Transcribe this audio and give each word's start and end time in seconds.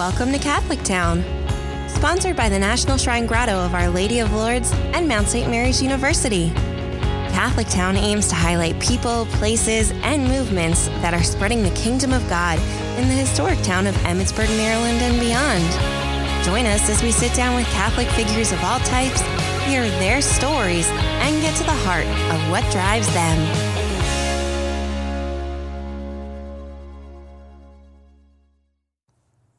Welcome 0.00 0.32
to 0.32 0.38
Catholic 0.38 0.82
Town. 0.82 1.22
Sponsored 1.86 2.34
by 2.34 2.48
the 2.48 2.58
National 2.58 2.96
Shrine 2.96 3.26
Grotto 3.26 3.52
of 3.52 3.74
Our 3.74 3.90
Lady 3.90 4.20
of 4.20 4.32
Lourdes 4.32 4.72
and 4.94 5.06
Mount 5.06 5.28
St. 5.28 5.50
Mary's 5.50 5.82
University. 5.82 6.48
Catholic 7.34 7.66
Town 7.66 7.98
aims 7.98 8.26
to 8.28 8.34
highlight 8.34 8.80
people, 8.80 9.26
places, 9.32 9.90
and 10.02 10.26
movements 10.26 10.88
that 11.02 11.12
are 11.12 11.22
spreading 11.22 11.62
the 11.62 11.70
kingdom 11.72 12.14
of 12.14 12.26
God 12.30 12.58
in 12.98 13.08
the 13.08 13.14
historic 13.14 13.60
town 13.60 13.86
of 13.86 13.94
Emmitsburg, 13.96 14.48
Maryland, 14.56 15.02
and 15.02 15.20
beyond. 15.20 16.46
Join 16.46 16.64
us 16.64 16.88
as 16.88 17.02
we 17.02 17.12
sit 17.12 17.34
down 17.34 17.54
with 17.54 17.66
Catholic 17.66 18.08
figures 18.08 18.52
of 18.52 18.64
all 18.64 18.78
types, 18.78 19.20
hear 19.66 19.82
their 20.00 20.22
stories, 20.22 20.88
and 20.88 21.42
get 21.42 21.54
to 21.56 21.64
the 21.64 21.76
heart 21.84 22.06
of 22.06 22.50
what 22.50 22.64
drives 22.72 23.12
them. 23.12 23.69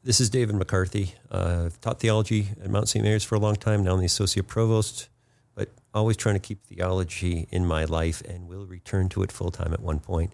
This 0.04 0.20
is 0.20 0.30
David 0.30 0.56
McCarthy. 0.56 1.14
Uh, 1.30 1.66
I've 1.66 1.80
taught 1.80 2.00
theology 2.00 2.48
at 2.60 2.68
Mount 2.68 2.88
St. 2.88 3.04
Mary's 3.04 3.22
for 3.22 3.36
a 3.36 3.38
long 3.38 3.54
time. 3.54 3.84
Now 3.84 3.92
I'm 3.92 4.00
the 4.00 4.06
associate 4.06 4.48
provost, 4.48 5.08
but 5.54 5.68
always 5.94 6.16
trying 6.16 6.34
to 6.34 6.40
keep 6.40 6.60
theology 6.64 7.46
in 7.52 7.64
my 7.64 7.84
life 7.84 8.20
and 8.22 8.48
will 8.48 8.66
return 8.66 9.08
to 9.10 9.22
it 9.22 9.30
full 9.30 9.52
time 9.52 9.72
at 9.72 9.78
one 9.78 10.00
point. 10.00 10.32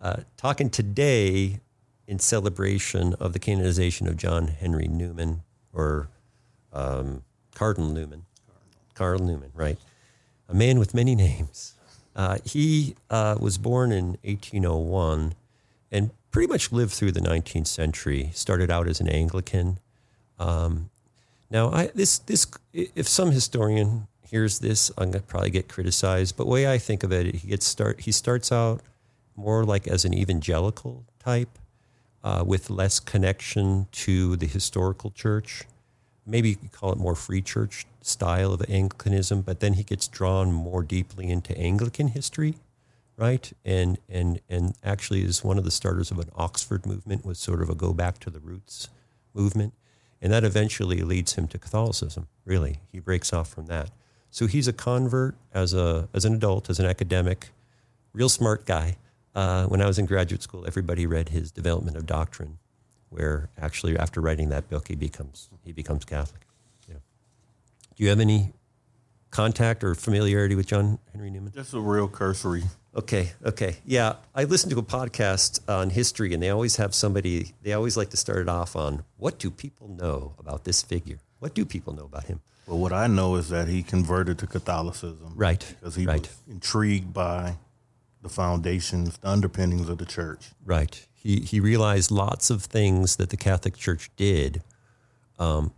Uh, 0.00 0.18
talking 0.36 0.70
today 0.70 1.58
in 2.06 2.20
celebration 2.20 3.14
of 3.14 3.32
the 3.32 3.40
canonization 3.40 4.06
of 4.06 4.16
John 4.16 4.46
Henry 4.46 4.86
Newman, 4.86 5.42
or 5.72 6.08
um, 6.72 7.24
Cardinal 7.56 7.90
Newman. 7.90 8.26
Cardinal 8.94 9.26
Newman, 9.26 9.50
right. 9.56 9.78
A 10.48 10.54
man 10.54 10.78
with 10.78 10.94
many 10.94 11.16
names. 11.16 11.74
Uh, 12.14 12.38
he 12.44 12.94
uh, 13.10 13.36
was 13.40 13.58
born 13.58 13.90
in 13.90 14.18
1801 14.22 15.34
and 15.90 16.10
pretty 16.30 16.48
much 16.48 16.72
lived 16.72 16.92
through 16.92 17.12
the 17.12 17.20
19th 17.20 17.66
century. 17.66 18.30
Started 18.34 18.70
out 18.70 18.88
as 18.88 19.00
an 19.00 19.08
Anglican. 19.08 19.78
Um, 20.38 20.90
now, 21.50 21.70
I, 21.70 21.88
this 21.94 22.18
this 22.18 22.46
if 22.72 23.08
some 23.08 23.32
historian 23.32 24.06
hears 24.22 24.60
this, 24.60 24.90
I'm 24.96 25.10
gonna 25.10 25.22
probably 25.22 25.50
get 25.50 25.68
criticized. 25.68 26.36
But 26.36 26.44
the 26.44 26.50
way 26.50 26.70
I 26.70 26.78
think 26.78 27.02
of 27.02 27.12
it, 27.12 27.34
he 27.34 27.48
gets 27.48 27.66
start 27.66 28.00
he 28.00 28.12
starts 28.12 28.52
out 28.52 28.80
more 29.36 29.64
like 29.64 29.88
as 29.88 30.04
an 30.04 30.14
evangelical 30.14 31.04
type, 31.18 31.58
uh, 32.22 32.44
with 32.46 32.70
less 32.70 33.00
connection 33.00 33.86
to 33.92 34.36
the 34.36 34.46
historical 34.46 35.10
church. 35.10 35.64
Maybe 36.26 36.50
you 36.50 36.56
could 36.56 36.72
call 36.72 36.92
it 36.92 36.98
more 36.98 37.14
free 37.14 37.42
church 37.42 37.86
style 38.02 38.52
of 38.52 38.62
Anglicanism, 38.68 39.42
but 39.42 39.60
then 39.60 39.74
he 39.74 39.82
gets 39.82 40.06
drawn 40.06 40.52
more 40.52 40.82
deeply 40.82 41.28
into 41.28 41.56
Anglican 41.58 42.08
history 42.08 42.54
right? 43.20 43.52
And 43.64 43.98
and 44.08 44.40
and 44.48 44.74
actually 44.82 45.22
is 45.22 45.44
one 45.44 45.58
of 45.58 45.64
the 45.64 45.70
starters 45.70 46.10
of 46.10 46.18
an 46.18 46.30
Oxford 46.34 46.86
movement 46.86 47.24
was 47.24 47.38
sort 47.38 47.60
of 47.60 47.68
a 47.68 47.74
go 47.74 47.92
back 47.92 48.18
to 48.20 48.30
the 48.30 48.40
roots 48.40 48.88
movement. 49.34 49.74
And 50.22 50.32
that 50.32 50.42
eventually 50.42 51.00
leads 51.02 51.34
him 51.34 51.46
to 51.48 51.58
Catholicism, 51.58 52.28
really. 52.44 52.80
He 52.92 52.98
breaks 52.98 53.32
off 53.32 53.48
from 53.48 53.66
that. 53.66 53.90
So 54.30 54.46
he's 54.46 54.68
a 54.68 54.72
convert 54.72 55.34
as 55.52 55.74
a 55.74 56.08
as 56.14 56.24
an 56.24 56.34
adult, 56.34 56.70
as 56.70 56.80
an 56.80 56.86
academic, 56.86 57.50
real 58.14 58.30
smart 58.30 58.64
guy. 58.64 58.96
Uh, 59.34 59.66
when 59.66 59.80
I 59.80 59.86
was 59.86 59.98
in 59.98 60.06
graduate 60.06 60.42
school, 60.42 60.66
everybody 60.66 61.06
read 61.06 61.28
his 61.28 61.52
Development 61.52 61.96
of 61.96 62.06
Doctrine, 62.06 62.58
where 63.10 63.50
actually 63.60 63.96
after 63.96 64.20
writing 64.20 64.48
that 64.48 64.68
book, 64.70 64.88
he 64.88 64.96
becomes 64.96 65.50
he 65.62 65.72
becomes 65.72 66.06
Catholic. 66.06 66.42
Yeah. 66.88 66.96
Do 67.94 68.02
you 68.02 68.08
have 68.08 68.20
any 68.20 68.52
contact 69.30 69.84
or 69.84 69.94
familiarity 69.94 70.54
with 70.54 70.66
John 70.66 70.98
Henry 71.12 71.30
Newman? 71.30 71.52
Just 71.54 71.74
a 71.74 71.80
real 71.80 72.08
cursory 72.08 72.64
Okay, 72.94 73.30
okay. 73.44 73.76
Yeah, 73.84 74.14
I 74.34 74.44
listened 74.44 74.72
to 74.72 74.78
a 74.78 74.82
podcast 74.82 75.60
on 75.68 75.90
history, 75.90 76.34
and 76.34 76.42
they 76.42 76.50
always 76.50 76.76
have 76.76 76.92
somebody, 76.92 77.52
they 77.62 77.72
always 77.72 77.96
like 77.96 78.10
to 78.10 78.16
start 78.16 78.38
it 78.38 78.48
off 78.48 78.74
on 78.74 79.04
what 79.16 79.38
do 79.38 79.50
people 79.50 79.88
know 79.88 80.34
about 80.38 80.64
this 80.64 80.82
figure? 80.82 81.18
What 81.38 81.54
do 81.54 81.64
people 81.64 81.94
know 81.94 82.04
about 82.04 82.24
him? 82.24 82.40
Well, 82.66 82.78
what 82.78 82.92
I 82.92 83.06
know 83.06 83.36
is 83.36 83.48
that 83.50 83.68
he 83.68 83.84
converted 83.84 84.38
to 84.40 84.46
Catholicism. 84.46 85.34
Right. 85.36 85.64
Because 85.78 85.94
he 85.94 86.04
right. 86.04 86.20
was 86.20 86.36
intrigued 86.48 87.12
by 87.12 87.56
the 88.22 88.28
foundations, 88.28 89.18
the 89.18 89.28
underpinnings 89.28 89.88
of 89.88 89.98
the 89.98 90.04
church. 90.04 90.48
Right. 90.64 91.06
He, 91.14 91.40
he 91.40 91.60
realized 91.60 92.10
lots 92.10 92.50
of 92.50 92.64
things 92.64 93.16
that 93.16 93.30
the 93.30 93.36
Catholic 93.36 93.76
Church 93.76 94.10
did 94.16 94.62
um, 95.38 95.72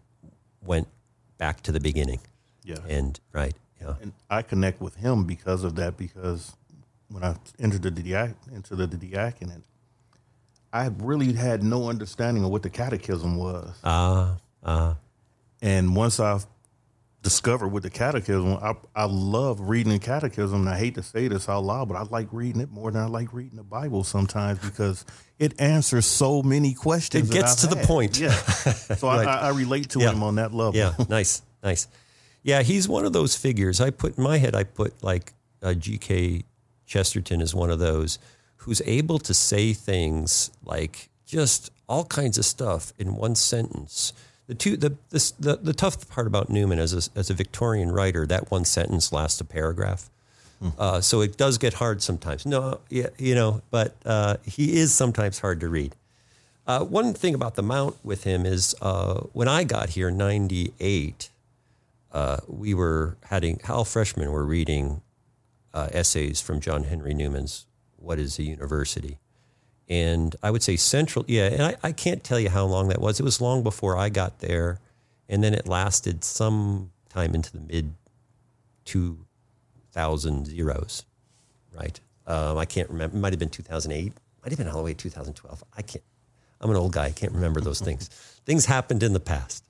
went 0.62 0.88
back 1.36 1.60
to 1.62 1.72
the 1.72 1.80
beginning. 1.80 2.20
Yeah. 2.64 2.76
And, 2.88 3.18
right. 3.32 3.54
Yeah. 3.80 3.94
And 4.00 4.12
I 4.30 4.42
connect 4.42 4.80
with 4.80 4.96
him 4.96 5.24
because 5.24 5.64
of 5.64 5.74
that, 5.76 5.96
because 5.96 6.54
when 7.08 7.24
I 7.24 7.36
entered 7.58 7.82
the 7.82 7.90
diac- 7.90 8.34
into 8.52 8.76
the 8.76 8.86
diaconate, 8.86 9.64
I 10.72 10.90
really 10.98 11.32
had 11.34 11.62
no 11.62 11.88
understanding 11.88 12.44
of 12.44 12.50
what 12.50 12.62
the 12.62 12.70
catechism 12.70 13.36
was. 13.36 13.74
Ah, 13.84 14.38
uh, 14.64 14.68
uh. 14.68 14.94
And 15.60 15.94
once 15.94 16.18
I 16.18 16.40
discovered 17.22 17.68
what 17.68 17.82
the 17.82 17.90
catechism, 17.90 18.58
I, 18.60 18.74
I 18.96 19.04
love 19.04 19.60
reading 19.60 19.92
the 19.92 19.98
catechism. 19.98 20.60
And 20.60 20.68
I 20.68 20.76
hate 20.76 20.94
to 20.96 21.02
say 21.02 21.28
this 21.28 21.48
out 21.48 21.64
loud, 21.64 21.88
but 21.88 21.96
I 21.96 22.02
like 22.02 22.28
reading 22.32 22.60
it 22.60 22.70
more 22.70 22.90
than 22.90 23.02
I 23.02 23.06
like 23.06 23.32
reading 23.32 23.56
the 23.56 23.62
Bible 23.62 24.02
sometimes 24.02 24.58
because 24.58 25.04
it 25.38 25.60
answers 25.60 26.06
so 26.06 26.42
many 26.42 26.74
questions. 26.74 27.30
It 27.30 27.32
gets 27.32 27.56
to 27.56 27.68
had. 27.68 27.78
the 27.78 27.86
point. 27.86 28.18
Yeah. 28.18 28.32
So 28.96 29.08
right. 29.08 29.26
I, 29.26 29.48
I, 29.48 29.48
relate 29.50 29.90
to 29.90 30.00
yeah. 30.00 30.12
him 30.12 30.22
on 30.22 30.36
that 30.36 30.52
level. 30.52 30.76
Yeah. 30.76 30.94
Nice. 31.08 31.42
Nice. 31.62 31.88
Yeah. 32.42 32.62
He's 32.62 32.88
one 32.88 33.04
of 33.04 33.12
those 33.12 33.36
figures. 33.36 33.80
I 33.80 33.90
put 33.90 34.18
in 34.18 34.24
my 34.24 34.38
head, 34.38 34.54
I 34.54 34.64
put 34.64 35.02
like 35.02 35.32
a 35.60 35.74
G.K. 35.74 36.44
Chesterton 36.86 37.40
is 37.40 37.54
one 37.54 37.70
of 37.70 37.78
those 37.78 38.18
who's 38.58 38.82
able 38.84 39.18
to 39.18 39.34
say 39.34 39.72
things 39.72 40.50
like 40.64 41.08
just 41.26 41.70
all 41.88 42.04
kinds 42.04 42.38
of 42.38 42.44
stuff 42.44 42.92
in 42.98 43.16
one 43.16 43.34
sentence. 43.34 44.12
The 44.46 44.54
two 44.54 44.76
the 44.76 44.96
this, 45.10 45.30
the, 45.32 45.56
the 45.56 45.72
tough 45.72 46.08
part 46.08 46.26
about 46.26 46.50
Newman 46.50 46.78
as 46.78 46.92
a, 46.92 47.18
as 47.18 47.30
a 47.30 47.34
Victorian 47.34 47.90
writer, 47.90 48.26
that 48.26 48.50
one 48.50 48.64
sentence 48.64 49.12
lasts 49.12 49.40
a 49.40 49.44
paragraph. 49.44 50.10
Hmm. 50.60 50.68
Uh, 50.78 51.00
so 51.00 51.20
it 51.22 51.36
does 51.36 51.58
get 51.58 51.74
hard 51.74 52.02
sometimes. 52.02 52.46
No, 52.46 52.80
yeah, 52.88 53.08
you 53.18 53.34
know, 53.34 53.62
but 53.70 53.94
uh, 54.04 54.36
he 54.44 54.76
is 54.76 54.92
sometimes 54.92 55.38
hard 55.40 55.60
to 55.60 55.68
read. 55.68 55.94
Uh, 56.66 56.84
one 56.84 57.12
thing 57.14 57.34
about 57.34 57.56
the 57.56 57.62
Mount 57.62 57.96
with 58.04 58.24
him 58.24 58.46
is 58.46 58.74
uh, 58.80 59.20
when 59.32 59.48
I 59.48 59.64
got 59.64 59.90
here, 59.90 60.08
in 60.08 60.16
'98, 60.16 61.30
uh, 62.12 62.38
we 62.46 62.74
were 62.74 63.16
having 63.24 63.60
Hal 63.64 63.84
Freshman 63.84 64.30
were 64.30 64.44
reading 64.44 65.02
uh, 65.74 65.88
essays 65.92 66.40
from 66.40 66.60
John 66.60 66.84
Henry 66.84 67.14
Newman's 67.14 67.66
What 67.96 68.18
is 68.18 68.38
a 68.38 68.42
University? 68.42 69.18
And 69.88 70.36
I 70.42 70.50
would 70.50 70.62
say 70.62 70.76
central, 70.76 71.24
yeah, 71.26 71.46
and 71.46 71.62
I, 71.62 71.76
I 71.82 71.92
can't 71.92 72.22
tell 72.22 72.38
you 72.38 72.50
how 72.50 72.64
long 72.64 72.88
that 72.88 73.00
was. 73.00 73.18
It 73.18 73.24
was 73.24 73.40
long 73.40 73.62
before 73.62 73.96
I 73.96 74.08
got 74.08 74.38
there. 74.38 74.78
And 75.28 75.42
then 75.42 75.54
it 75.54 75.66
lasted 75.66 76.24
some 76.24 76.92
time 77.08 77.34
into 77.34 77.52
the 77.52 77.60
mid 77.60 77.94
2000 78.84 80.46
zeros, 80.46 81.04
right? 81.74 81.98
Um, 82.26 82.58
I 82.58 82.64
can't 82.64 82.88
remember. 82.90 83.16
It 83.16 83.20
might 83.20 83.32
have 83.32 83.40
been 83.40 83.48
2008. 83.48 84.12
Might 84.42 84.50
have 84.50 84.58
been 84.58 84.68
all 84.68 84.78
the 84.78 84.82
way 84.82 84.94
to 84.94 84.98
2012. 84.98 85.64
I 85.76 85.82
can't. 85.82 86.04
I'm 86.60 86.70
an 86.70 86.76
old 86.76 86.92
guy. 86.92 87.06
I 87.06 87.10
can't 87.10 87.32
remember 87.32 87.60
those 87.60 87.80
things. 87.80 88.08
things 88.44 88.66
happened 88.66 89.02
in 89.02 89.12
the 89.12 89.20
past. 89.20 89.64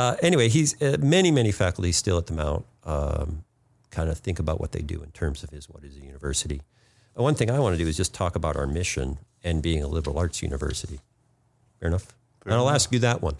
Uh, 0.00 0.16
anyway, 0.22 0.48
he's 0.48 0.80
uh, 0.80 0.96
many, 0.98 1.30
many 1.30 1.52
faculty 1.52 1.92
still 1.92 2.16
at 2.16 2.26
the 2.26 2.32
Mount. 2.32 2.64
Um, 2.84 3.44
kind 3.90 4.08
of 4.08 4.16
think 4.16 4.38
about 4.38 4.58
what 4.58 4.72
they 4.72 4.80
do 4.80 5.02
in 5.02 5.10
terms 5.10 5.42
of 5.42 5.50
his 5.50 5.68
what 5.68 5.84
is 5.84 5.94
a 5.96 6.00
university. 6.00 6.62
Uh, 7.18 7.22
one 7.22 7.34
thing 7.34 7.50
I 7.50 7.58
want 7.58 7.76
to 7.76 7.82
do 7.82 7.86
is 7.86 7.98
just 7.98 8.14
talk 8.14 8.34
about 8.34 8.56
our 8.56 8.66
mission 8.66 9.18
and 9.44 9.62
being 9.62 9.82
a 9.82 9.88
liberal 9.88 10.18
arts 10.18 10.42
university. 10.42 11.00
Fair 11.78 11.88
enough. 11.88 12.04
Fair 12.42 12.52
and 12.52 12.54
I'll 12.54 12.62
enough. 12.62 12.76
ask 12.76 12.92
you 12.92 12.98
that 13.00 13.20
one. 13.20 13.36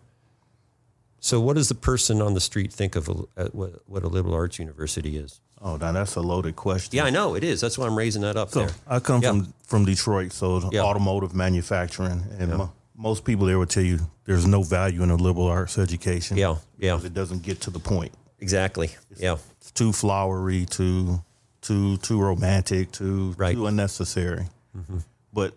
So, 1.21 1.41
what 1.41 1.57
does 1.57 1.69
the 1.69 1.75
person 1.75 2.21
on 2.21 2.35
the 2.35 2.41
street 2.41 2.73
think 2.73 2.95
of 2.95 3.09
a, 3.09 3.13
uh, 3.39 3.49
what, 3.53 3.83
what 3.87 4.03
a 4.03 4.09
liberal 4.09 4.35
arts 4.35 4.59
university 4.59 5.17
is? 5.17 5.41
Oh, 5.63 5.77
now 5.77 5.93
that's 5.93 6.17
a 6.17 6.21
loaded 6.21 6.57
question. 6.57 6.95
Yeah, 6.95 7.05
I 7.05 7.11
know 7.11 7.37
it 7.37 7.45
is. 7.45 7.63
That's 7.63 7.79
why 7.79 7.87
I'm 7.87 7.97
raising 7.97 8.23
that 8.23 8.37
up 8.37 8.51
so 8.51 8.61
there. 8.61 8.75
I 8.87 9.01
come 9.01 9.23
yeah. 9.23 9.31
from 9.31 9.55
from 9.65 9.85
Detroit, 9.87 10.33
so 10.33 10.69
yeah. 10.73 10.83
automotive 10.83 11.35
manufacturing, 11.35 12.23
and 12.39 12.51
yeah. 12.51 12.57
mo- 12.57 12.73
most 13.01 13.25
people 13.25 13.47
there 13.47 13.59
would 13.59 13.71
tell 13.71 13.83
you 13.83 13.99
there's 14.25 14.47
no 14.47 14.63
value 14.63 15.03
in 15.03 15.11
a 15.11 15.17
liberal 15.17 15.47
arts 15.47 15.79
education. 15.79 16.37
Yeah, 16.37 16.57
yeah. 16.79 17.01
It 17.03 17.15
doesn't 17.15 17.43
get 17.43 17.63
to 17.63 17.71
the 17.71 17.79
point. 17.79 18.13
Exactly. 18.39 18.91
It's, 19.11 19.21
yeah. 19.21 19.37
It's 19.57 19.71
too 19.71 19.93
flowery, 19.93 20.67
too 20.67 21.23
too 21.63 21.97
too 21.99 22.21
romantic, 22.21 22.93
too 22.93 23.35
right. 23.39 23.55
too 23.55 23.67
unnecessary. 23.67 24.47
Mm-hmm. 24.77 24.99
But 25.33 25.55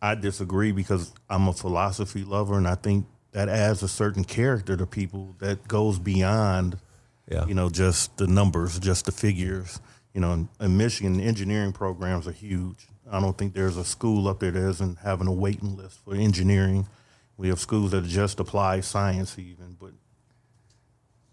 I 0.00 0.14
disagree 0.14 0.72
because 0.72 1.12
I'm 1.28 1.48
a 1.48 1.52
philosophy 1.52 2.24
lover, 2.24 2.56
and 2.56 2.68
I 2.68 2.76
think 2.76 3.06
that 3.32 3.48
adds 3.48 3.82
a 3.82 3.88
certain 3.88 4.24
character 4.24 4.76
to 4.76 4.86
people 4.86 5.34
that 5.40 5.66
goes 5.66 5.98
beyond, 5.98 6.78
yeah. 7.28 7.46
you 7.46 7.54
know, 7.54 7.68
just 7.68 8.16
the 8.18 8.26
numbers, 8.26 8.78
just 8.78 9.06
the 9.06 9.12
figures. 9.12 9.80
You 10.12 10.20
know, 10.20 10.32
in, 10.32 10.48
in 10.60 10.76
Michigan, 10.76 11.20
engineering 11.20 11.72
programs 11.72 12.28
are 12.28 12.32
huge. 12.32 12.86
I 13.10 13.20
don't 13.20 13.36
think 13.36 13.54
there's 13.54 13.76
a 13.76 13.84
school 13.84 14.28
up 14.28 14.40
there 14.40 14.50
that 14.50 14.68
isn't 14.70 14.98
having 14.98 15.26
a 15.26 15.32
waiting 15.32 15.76
list 15.76 15.98
for 16.04 16.14
engineering. 16.14 16.86
We 17.36 17.48
have 17.48 17.60
schools 17.60 17.90
that 17.90 18.04
just 18.04 18.40
apply 18.40 18.80
science 18.80 19.38
even, 19.38 19.76
but 19.78 19.92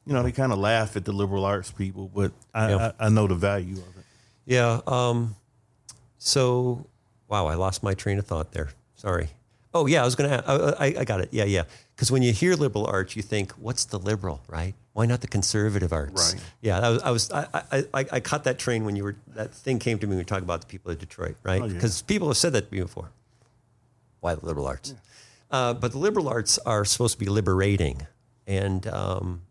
you 0.05 0.13
know, 0.13 0.23
they 0.23 0.31
kind 0.31 0.51
of 0.51 0.57
laugh 0.57 0.95
at 0.97 1.05
the 1.05 1.11
liberal 1.11 1.45
arts 1.45 1.71
people, 1.71 2.09
but 2.13 2.31
I, 2.53 2.69
yeah. 2.69 2.91
I, 2.99 3.05
I, 3.05 3.09
know 3.09 3.27
the 3.27 3.35
value 3.35 3.73
of 3.73 3.97
it. 3.97 4.05
Yeah. 4.45 4.81
Um, 4.87 5.35
so, 6.17 6.87
wow, 7.27 7.45
I 7.45 7.53
lost 7.53 7.83
my 7.83 7.93
train 7.93 8.17
of 8.17 8.25
thought 8.25 8.51
there. 8.51 8.69
Sorry. 8.95 9.29
Oh 9.73 9.85
yeah, 9.85 10.01
I 10.01 10.05
was 10.05 10.15
going 10.15 10.29
to. 10.29 10.75
I, 10.79 10.85
I 10.99 11.05
got 11.05 11.21
it. 11.21 11.29
Yeah, 11.31 11.45
yeah. 11.45 11.63
Because 11.95 12.11
when 12.11 12.23
you 12.23 12.33
hear 12.33 12.55
liberal 12.55 12.85
arts, 12.85 13.15
you 13.15 13.21
think, 13.21 13.53
"What's 13.53 13.85
the 13.85 13.97
liberal?" 13.97 14.41
Right? 14.47 14.75
Why 14.93 15.05
not 15.05 15.21
the 15.21 15.27
conservative 15.27 15.93
arts? 15.93 16.33
Right. 16.33 16.43
Yeah, 16.61 16.79
I 16.79 16.89
was. 16.89 17.01
I, 17.01 17.11
was 17.11 17.31
I, 17.31 17.85
I, 17.93 18.05
I, 18.11 18.19
caught 18.19 18.43
that 18.43 18.59
train 18.59 18.83
when 18.83 18.97
you 18.97 19.05
were. 19.05 19.15
That 19.35 19.53
thing 19.53 19.79
came 19.79 19.97
to 19.99 20.05
me 20.05 20.09
when 20.09 20.17
we 20.17 20.21
were 20.21 20.25
talking 20.25 20.43
about 20.43 20.61
the 20.61 20.67
people 20.67 20.91
of 20.91 20.99
Detroit, 20.99 21.37
right? 21.43 21.61
Because 21.61 22.01
oh, 22.01 22.03
yeah. 22.03 22.07
people 22.07 22.27
have 22.27 22.37
said 22.37 22.51
that 22.53 22.69
to 22.69 22.75
me 22.75 22.81
before. 22.81 23.09
Why 24.19 24.35
the 24.35 24.45
liberal 24.45 24.67
arts? 24.67 24.91
Yeah. 24.91 24.97
Uh, 25.57 25.73
but 25.73 25.93
the 25.93 25.97
liberal 25.97 26.27
arts 26.27 26.57
are 26.59 26.83
supposed 26.83 27.13
to 27.13 27.19
be 27.19 27.27
liberating, 27.27 28.05
and 28.45 28.85
um, 28.87 29.43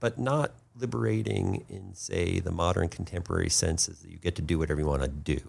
but 0.00 0.18
not 0.18 0.52
liberating 0.76 1.64
in 1.68 1.94
say 1.94 2.40
the 2.40 2.50
modern 2.50 2.88
contemporary 2.88 3.50
senses 3.50 4.00
that 4.00 4.10
you 4.10 4.18
get 4.18 4.34
to 4.36 4.42
do 4.42 4.58
whatever 4.58 4.80
you 4.80 4.86
want 4.86 5.02
to 5.02 5.08
do. 5.08 5.40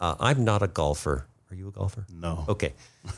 Uh, 0.00 0.16
I'm 0.18 0.44
not 0.44 0.62
a 0.62 0.68
golfer. 0.68 1.26
Are 1.50 1.54
you 1.54 1.68
a 1.68 1.70
golfer? 1.70 2.04
No. 2.12 2.44
Okay. 2.48 2.72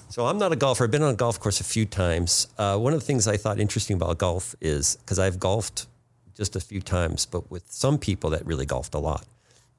So 0.08 0.26
I'm 0.26 0.38
not 0.38 0.52
a 0.52 0.56
golfer. 0.56 0.84
I've 0.84 0.90
been 0.90 1.02
on 1.02 1.14
a 1.14 1.17
golf 1.17 1.38
course 1.40 1.61
a 1.61 1.64
few 1.64 1.87
times. 1.87 2.49
Uh, 2.58 2.76
one 2.76 2.93
of 2.93 3.00
the 3.00 3.06
things 3.06 3.26
I 3.28 3.37
thought 3.37 3.61
interesting 3.61 3.96
about 3.96 4.19
golf 4.19 4.55
is 4.61 4.96
because 4.96 5.19
I've 5.19 5.38
golfed 5.38 5.87
just 6.34 6.55
a 6.56 6.61
few 6.61 6.81
times, 6.81 7.25
but 7.25 7.50
with 7.50 7.70
some 7.70 7.99
people 7.99 8.31
that 8.31 8.44
really 8.44 8.67
golfed 8.67 8.94
a 8.94 8.99
lot. 8.99 9.25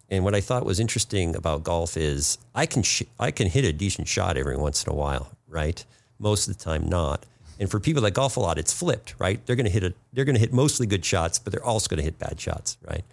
And 0.09 0.23
what 0.23 0.33
I 0.33 0.41
thought 0.41 0.65
was 0.65 0.79
interesting 0.79 1.35
about 1.35 1.63
golf 1.63 1.97
is 1.97 2.37
I 2.55 2.65
can 2.65 2.81
sh- 2.81 3.03
I 3.19 3.31
can 3.31 3.47
hit 3.47 3.65
a 3.65 3.73
decent 3.73 4.07
shot 4.07 4.37
every 4.37 4.57
once 4.57 4.83
in 4.83 4.91
a 4.91 4.95
while, 4.95 5.31
right? 5.47 5.83
Most 6.17 6.47
of 6.47 6.57
the 6.57 6.63
time, 6.63 6.87
not. 6.87 7.25
And 7.59 7.69
for 7.69 7.79
people 7.79 8.01
that 8.03 8.11
golf 8.11 8.37
a 8.37 8.39
lot, 8.39 8.57
it's 8.57 8.71
flipped, 8.71 9.15
right? 9.19 9.45
They're 9.45 9.55
going 9.55 9.65
to 9.65 9.71
hit 9.71 9.83
a 9.83 9.93
they're 10.13 10.25
going 10.25 10.35
to 10.35 10.39
hit 10.39 10.53
mostly 10.53 10.87
good 10.87 11.03
shots, 11.03 11.39
but 11.39 11.51
they're 11.51 11.65
also 11.65 11.89
going 11.89 11.97
to 11.97 12.03
hit 12.03 12.17
bad 12.17 12.39
shots, 12.39 12.77
right? 12.87 13.03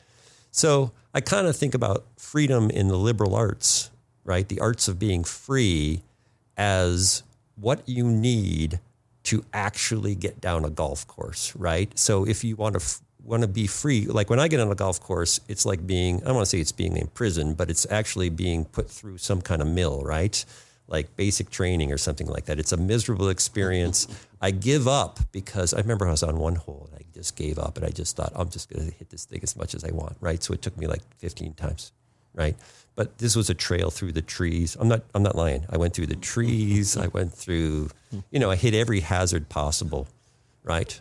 So 0.51 0.93
I 1.13 1.21
kind 1.21 1.47
of 1.47 1.57
think 1.57 1.75
about 1.75 2.05
freedom 2.17 2.71
in 2.71 2.89
the 2.89 2.97
liberal 2.97 3.35
arts 3.35 3.91
right? 4.25 4.49
The 4.49 4.61
arts 4.61 4.89
of 4.89 4.99
being 4.99 5.25
free 5.25 6.03
as 6.57 7.23
what 7.57 7.89
you 7.89 8.05
need 8.05 8.81
to 9.25 9.45
actually 9.53 10.15
get 10.15 10.41
down 10.41 10.65
a 10.65 10.71
golf 10.71 11.07
course, 11.07 11.55
right? 11.57 11.97
So 11.99 12.27
if 12.27 12.45
you 12.45 12.57
want 12.57 12.75
to 12.75 12.81
f- 12.81 13.01
want 13.23 13.43
to 13.43 13.49
be 13.49 13.67
free, 13.67 14.07
like 14.07 14.29
when 14.29 14.39
I 14.39 14.49
get 14.49 14.61
on 14.61 14.71
a 14.71 14.75
golf 14.75 15.01
course, 15.01 15.41
it's 15.49 15.65
like 15.65 15.87
being 15.87 16.23
I 16.23 16.27
don't 16.27 16.35
want 16.35 16.47
to 16.47 16.51
say 16.51 16.61
it's 16.61 16.73
being 16.73 16.97
in 16.97 17.07
prison, 17.09 17.55
but 17.55 17.71
it's 17.71 17.87
actually 17.91 18.29
being 18.29 18.65
put 18.67 18.91
through 18.91 19.19
some 19.19 19.41
kind 19.41 19.63
of 19.63 19.69
mill, 19.69 20.03
right? 20.03 20.45
Like 20.89 21.17
basic 21.17 21.49
training 21.49 21.91
or 21.91 21.97
something 21.97 22.27
like 22.27 22.45
that. 22.47 22.59
It's 22.59 22.73
a 22.73 22.77
miserable 22.77 23.31
experience. 23.31 24.07
I 24.43 24.51
give 24.51 24.87
up 24.87 25.21
because 25.33 25.73
I 25.73 25.79
remember 25.79 26.07
I 26.07 26.11
was 26.11 26.23
on 26.23 26.37
one 26.39 26.57
hole 26.57 26.91
and 26.93 27.01
I 27.01 27.05
just 27.15 27.35
gave 27.37 27.59
up 27.59 27.79
and 27.79 27.87
I 27.87 27.91
just 27.91 28.17
thought 28.17 28.33
I'm 28.35 28.51
just 28.51 28.69
going 28.69 28.91
to 28.91 28.95
hit 28.95 29.09
this 29.09 29.25
thing 29.25 29.41
as 29.43 29.57
much 29.57 29.75
as 29.75 29.85
I 29.85 29.91
want, 29.93 30.19
right? 30.21 30.43
So 30.43 30.53
it 30.53 30.61
took 30.61 30.77
me 30.77 30.87
like 30.87 31.01
15 31.17 31.55
times, 31.55 31.93
right? 32.35 32.57
but 32.97 33.19
this 33.19 33.35
was 33.35 33.51
a 33.51 33.55
trail 33.55 33.91
through 33.91 34.13
the 34.13 34.23
trees. 34.23 34.77
I'm 34.79 34.89
not 34.89 35.03
I'm 35.15 35.23
not 35.23 35.37
lying. 35.37 35.67
I 35.69 35.77
went 35.77 35.95
through 35.95 36.07
the 36.07 36.17
trees. 36.17 36.97
I 36.97 37.09
went 37.09 37.33
through, 37.33 37.91
you 38.31 38.39
know, 38.39 38.51
I 38.51 38.57
hit 38.57 38.75
every 38.75 39.01
hazard 39.01 39.49
possible, 39.49 40.07
right? 40.63 41.01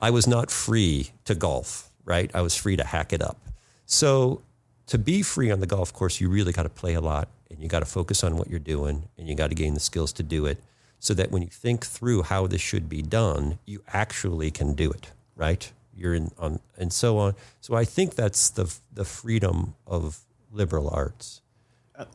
I 0.00 0.10
was 0.10 0.26
not 0.26 0.50
free 0.50 1.10
to 1.24 1.34
golf, 1.34 1.90
right? 2.04 2.30
I 2.34 2.42
was 2.42 2.54
free 2.54 2.76
to 2.76 2.84
hack 2.84 3.12
it 3.12 3.22
up. 3.22 3.38
So 3.86 4.42
to 4.86 4.98
be 4.98 5.22
free 5.22 5.50
on 5.50 5.60
the 5.60 5.66
golf 5.66 5.92
course, 5.92 6.20
you 6.20 6.28
really 6.28 6.52
got 6.52 6.64
to 6.64 6.68
play 6.68 6.94
a 6.94 7.00
lot 7.00 7.28
and 7.50 7.60
you 7.60 7.68
got 7.68 7.80
to 7.80 7.86
focus 7.86 8.22
on 8.22 8.36
what 8.36 8.50
you're 8.50 8.58
doing 8.58 9.08
and 9.16 9.28
you 9.28 9.34
got 9.34 9.48
to 9.48 9.54
gain 9.54 9.74
the 9.74 9.80
skills 9.80 10.12
to 10.14 10.22
do 10.22 10.46
it 10.46 10.58
so 10.98 11.14
that 11.14 11.30
when 11.30 11.42
you 11.42 11.48
think 11.48 11.84
through 11.84 12.22
how 12.22 12.46
this 12.46 12.60
should 12.60 12.88
be 12.88 13.02
done, 13.02 13.58
you 13.66 13.82
actually 13.92 14.50
can 14.50 14.74
do 14.74 14.90
it, 14.90 15.10
right? 15.36 15.72
You're 15.96 16.14
in 16.14 16.30
on 16.38 16.60
and 16.76 16.92
so 16.92 17.18
on. 17.18 17.34
So 17.60 17.74
I 17.74 17.84
think 17.84 18.14
that's 18.14 18.50
the 18.50 18.72
the 18.92 19.04
freedom 19.04 19.74
of 19.86 20.24
liberal 20.54 20.88
arts? 20.88 21.42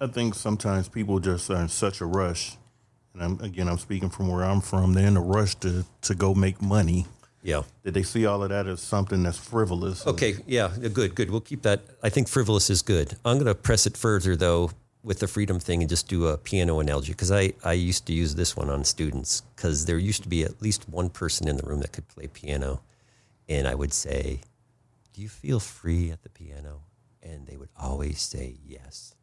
I 0.01 0.07
think 0.07 0.35
sometimes 0.35 0.89
people 0.89 1.19
just 1.19 1.49
are 1.49 1.61
in 1.61 1.69
such 1.69 2.01
a 2.01 2.05
rush, 2.05 2.57
and 3.13 3.23
I'm, 3.23 3.39
again, 3.39 3.69
I'm 3.69 3.77
speaking 3.77 4.09
from 4.09 4.27
where 4.27 4.43
I'm 4.43 4.61
from. 4.61 4.93
They're 4.93 5.07
in 5.07 5.17
a 5.17 5.21
rush 5.21 5.55
to 5.55 5.85
to 6.01 6.15
go 6.15 6.33
make 6.33 6.61
money. 6.61 7.05
Yeah. 7.41 7.63
Did 7.85 7.93
they 7.93 8.03
see 8.03 8.25
all 8.25 8.43
of 8.43 8.49
that 8.49 8.67
as 8.67 8.81
something 8.81 9.23
that's 9.23 9.37
frivolous? 9.37 10.05
Okay. 10.05 10.35
Yeah. 10.45 10.73
Good. 10.91 11.15
Good. 11.15 11.31
We'll 11.31 11.39
keep 11.39 11.61
that. 11.61 11.81
I 12.03 12.09
think 12.09 12.27
frivolous 12.27 12.69
is 12.69 12.81
good. 12.81 13.15
I'm 13.23 13.37
going 13.37 13.45
to 13.45 13.55
press 13.55 13.87
it 13.87 13.95
further 13.95 14.35
though 14.35 14.71
with 15.03 15.19
the 15.19 15.27
freedom 15.27 15.57
thing 15.57 15.81
and 15.81 15.89
just 15.89 16.09
do 16.09 16.27
a 16.27 16.37
piano 16.37 16.79
analogy 16.79 17.13
because 17.13 17.31
I, 17.31 17.53
I 17.63 17.71
used 17.71 18.05
to 18.07 18.13
use 18.13 18.35
this 18.35 18.57
one 18.57 18.69
on 18.69 18.83
students 18.83 19.43
because 19.55 19.85
there 19.85 19.97
used 19.97 20.23
to 20.23 20.29
be 20.29 20.43
at 20.43 20.61
least 20.61 20.89
one 20.89 21.09
person 21.09 21.47
in 21.47 21.55
the 21.55 21.63
room 21.63 21.79
that 21.79 21.93
could 21.93 22.09
play 22.09 22.27
piano. 22.27 22.81
And 23.49 23.67
I 23.67 23.75
would 23.75 23.91
say, 23.91 24.41
Do 25.13 25.21
you 25.21 25.27
feel 25.27 25.59
free 25.59 26.11
at 26.11 26.21
the 26.21 26.29
piano? 26.29 26.83
And 27.21 27.47
they 27.47 27.57
would 27.57 27.69
always 27.77 28.21
say 28.21 28.55
yes. 28.65 29.15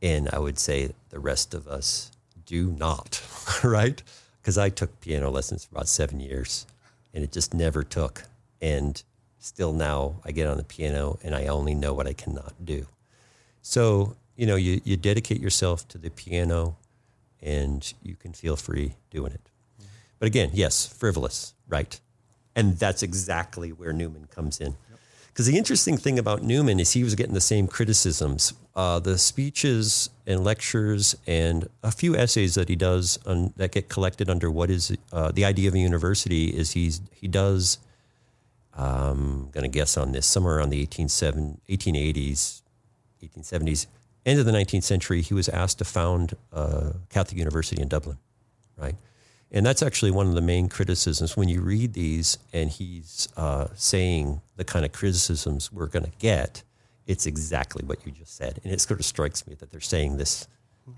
And 0.00 0.30
I 0.32 0.38
would 0.38 0.58
say 0.58 0.92
the 1.10 1.18
rest 1.18 1.52
of 1.52 1.66
us 1.66 2.12
do 2.46 2.70
not, 2.70 3.22
right? 3.64 4.02
Because 4.40 4.56
I 4.56 4.68
took 4.70 5.00
piano 5.00 5.30
lessons 5.30 5.64
for 5.64 5.74
about 5.74 5.88
seven 5.88 6.20
years 6.20 6.66
and 7.12 7.24
it 7.24 7.32
just 7.32 7.52
never 7.52 7.82
took. 7.82 8.24
And 8.60 9.02
still 9.38 9.72
now 9.72 10.16
I 10.24 10.32
get 10.32 10.46
on 10.46 10.56
the 10.56 10.64
piano 10.64 11.18
and 11.22 11.34
I 11.34 11.46
only 11.46 11.74
know 11.74 11.92
what 11.92 12.06
I 12.06 12.12
cannot 12.12 12.52
do. 12.64 12.86
So, 13.62 14.16
you 14.36 14.46
know, 14.46 14.56
you, 14.56 14.80
you 14.84 14.96
dedicate 14.96 15.40
yourself 15.40 15.88
to 15.88 15.98
the 15.98 16.10
piano 16.10 16.76
and 17.42 17.92
you 18.02 18.14
can 18.14 18.32
feel 18.32 18.56
free 18.56 18.94
doing 19.10 19.32
it. 19.32 19.40
But 20.18 20.26
again, 20.26 20.50
yes, 20.52 20.86
frivolous, 20.86 21.54
right? 21.68 21.98
And 22.56 22.78
that's 22.78 23.02
exactly 23.02 23.70
where 23.70 23.92
Newman 23.92 24.26
comes 24.26 24.60
in. 24.60 24.76
Because 25.34 25.46
the 25.46 25.58
interesting 25.58 25.96
thing 25.96 26.16
about 26.16 26.44
Newman 26.44 26.78
is 26.78 26.92
he 26.92 27.02
was 27.02 27.16
getting 27.16 27.34
the 27.34 27.40
same 27.40 27.66
criticisms. 27.66 28.52
Uh, 28.76 29.00
the 29.00 29.18
speeches 29.18 30.08
and 30.28 30.44
lectures 30.44 31.16
and 31.26 31.68
a 31.82 31.90
few 31.90 32.14
essays 32.14 32.54
that 32.54 32.68
he 32.68 32.76
does 32.76 33.18
on, 33.26 33.52
that 33.56 33.72
get 33.72 33.88
collected 33.88 34.30
under 34.30 34.48
what 34.48 34.70
is 34.70 34.96
uh, 35.12 35.32
the 35.32 35.44
idea 35.44 35.68
of 35.68 35.74
a 35.74 35.78
university 35.78 36.50
is 36.56 36.72
he's 36.72 37.00
he 37.12 37.26
does. 37.26 37.78
I'm 38.76 39.50
going 39.50 39.62
to 39.62 39.68
guess 39.68 39.96
on 39.96 40.12
this 40.12 40.24
somewhere 40.24 40.58
around 40.58 40.70
the 40.70 40.86
1880s, 40.86 42.62
1870s, 43.22 43.86
end 44.24 44.38
of 44.38 44.46
the 44.46 44.52
19th 44.52 44.84
century. 44.84 45.20
He 45.20 45.34
was 45.34 45.48
asked 45.48 45.78
to 45.78 45.84
found 45.84 46.36
a 46.52 46.94
Catholic 47.10 47.38
university 47.38 47.82
in 47.82 47.88
Dublin, 47.88 48.18
right? 48.76 48.94
And 49.54 49.64
that's 49.64 49.82
actually 49.82 50.10
one 50.10 50.26
of 50.26 50.34
the 50.34 50.42
main 50.42 50.68
criticisms 50.68 51.36
when 51.36 51.48
you 51.48 51.60
read 51.60 51.92
these 51.92 52.38
and 52.52 52.68
he's 52.68 53.28
uh, 53.36 53.68
saying 53.76 54.40
the 54.56 54.64
kind 54.64 54.84
of 54.84 54.90
criticisms 54.90 55.72
we're 55.72 55.86
going 55.86 56.04
to 56.04 56.12
get. 56.18 56.64
It's 57.06 57.24
exactly 57.24 57.84
what 57.86 58.04
you 58.04 58.10
just 58.10 58.36
said. 58.36 58.58
And 58.64 58.72
it 58.72 58.80
sort 58.80 58.98
of 58.98 59.06
strikes 59.06 59.46
me 59.46 59.54
that 59.60 59.70
they're 59.70 59.80
saying 59.80 60.16
this 60.16 60.48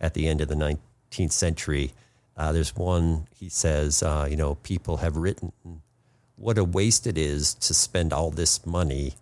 at 0.00 0.14
the 0.14 0.26
end 0.26 0.40
of 0.40 0.48
the 0.48 0.54
19th 0.54 1.32
century. 1.32 1.92
Uh, 2.34 2.52
there's 2.52 2.74
one, 2.74 3.28
he 3.34 3.50
says, 3.50 4.02
uh, 4.02 4.26
you 4.28 4.36
know, 4.36 4.54
people 4.54 4.96
have 4.98 5.18
written 5.18 5.52
what 6.36 6.56
a 6.56 6.64
waste 6.64 7.06
it 7.06 7.18
is 7.18 7.52
to 7.54 7.74
spend 7.74 8.10
all 8.10 8.30
this 8.30 8.64
money 8.64 9.14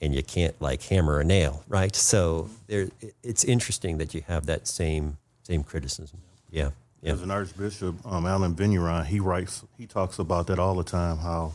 and 0.00 0.14
you 0.14 0.22
can't 0.22 0.58
like 0.62 0.82
hammer 0.84 1.20
a 1.20 1.24
nail, 1.24 1.64
right? 1.68 1.94
So 1.94 2.48
there, 2.66 2.88
it's 3.22 3.44
interesting 3.44 3.98
that 3.98 4.14
you 4.14 4.22
have 4.26 4.46
that 4.46 4.66
same 4.66 5.18
same 5.42 5.64
criticism. 5.64 6.20
Yeah. 6.50 6.70
Yeah. 7.02 7.12
As 7.12 7.22
an 7.22 7.30
archbishop, 7.30 7.94
um, 8.04 8.26
Allen 8.26 8.54
Vigneron, 8.54 9.06
he 9.06 9.20
writes, 9.20 9.64
he 9.78 9.86
talks 9.86 10.18
about 10.18 10.46
that 10.48 10.58
all 10.58 10.74
the 10.74 10.84
time. 10.84 11.18
How 11.18 11.54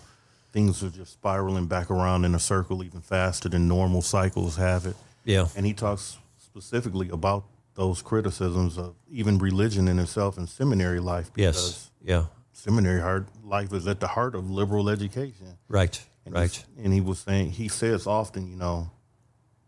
things 0.51 0.81
are 0.83 0.89
just 0.89 1.13
spiraling 1.13 1.67
back 1.67 1.91
around 1.91 2.25
in 2.25 2.33
a 2.33 2.39
circle 2.39 2.83
even 2.83 3.01
faster 3.01 3.49
than 3.49 3.67
normal 3.67 4.01
cycles 4.01 4.55
have 4.55 4.85
it. 4.85 4.95
Yeah. 5.25 5.47
And 5.55 5.65
he 5.65 5.73
talks 5.73 6.17
specifically 6.37 7.09
about 7.09 7.43
those 7.75 8.01
criticisms 8.01 8.77
of 8.77 8.95
even 9.11 9.37
religion 9.37 9.87
in 9.87 9.99
itself 9.99 10.37
and 10.37 10.47
seminary 10.47 10.99
life. 10.99 11.29
Yes. 11.35 11.91
Yeah. 12.01 12.25
Seminary 12.53 13.01
heart 13.01 13.27
life 13.43 13.73
is 13.73 13.85
at 13.85 13.99
the 13.99 14.07
heart 14.07 14.33
of 14.33 14.49
liberal 14.49 14.89
education. 14.89 15.57
Right. 15.67 16.01
And 16.25 16.33
right. 16.33 16.65
And 16.81 16.93
he 16.93 17.01
was 17.01 17.19
saying 17.19 17.51
he 17.51 17.67
says 17.67 18.07
often, 18.07 18.47
you 18.47 18.55
know, 18.55 18.89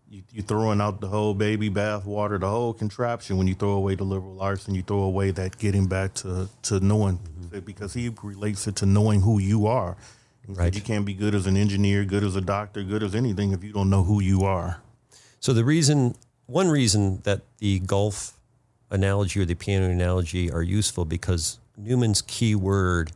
you, 0.09 0.23
you 0.31 0.41
throwing 0.41 0.81
out 0.81 1.01
the 1.01 1.07
whole 1.07 1.33
baby 1.33 1.69
bath 1.69 2.05
water, 2.05 2.37
the 2.37 2.49
whole 2.49 2.73
contraption 2.73 3.37
when 3.37 3.47
you 3.47 3.55
throw 3.55 3.71
away 3.71 3.95
the 3.95 4.03
liberal 4.03 4.41
arts 4.41 4.67
and 4.67 4.75
you 4.75 4.81
throw 4.81 5.01
away 5.01 5.31
that 5.31 5.57
getting 5.57 5.87
back 5.87 6.13
to 6.15 6.49
to 6.63 6.79
knowing 6.79 7.17
mm-hmm. 7.17 7.59
because 7.59 7.93
he 7.93 8.11
relates 8.23 8.67
it 8.67 8.75
to 8.77 8.85
knowing 8.85 9.21
who 9.21 9.39
you 9.39 9.67
are. 9.67 9.97
Right. 10.47 10.73
You 10.73 10.81
can't 10.81 11.05
be 11.05 11.13
good 11.13 11.35
as 11.35 11.45
an 11.45 11.57
engineer, 11.57 12.05
good 12.05 12.23
as 12.23 12.37
a 12.37 12.41
doctor, 12.41 12.81
good 12.81 13.03
as 13.03 13.13
anything 13.13 13.51
if 13.51 13.65
you 13.65 13.73
don't 13.73 13.89
know 13.89 14.03
who 14.03 14.21
you 14.21 14.43
are. 14.43 14.81
So 15.41 15.51
the 15.51 15.65
reason, 15.65 16.15
one 16.45 16.69
reason 16.69 17.19
that 17.23 17.41
the 17.57 17.79
golf 17.79 18.37
analogy 18.89 19.41
or 19.41 19.45
the 19.45 19.55
piano 19.55 19.89
analogy 19.89 20.49
are 20.49 20.61
useful 20.61 21.03
because 21.03 21.59
Newman's 21.75 22.21
key 22.21 22.55
word 22.55 23.11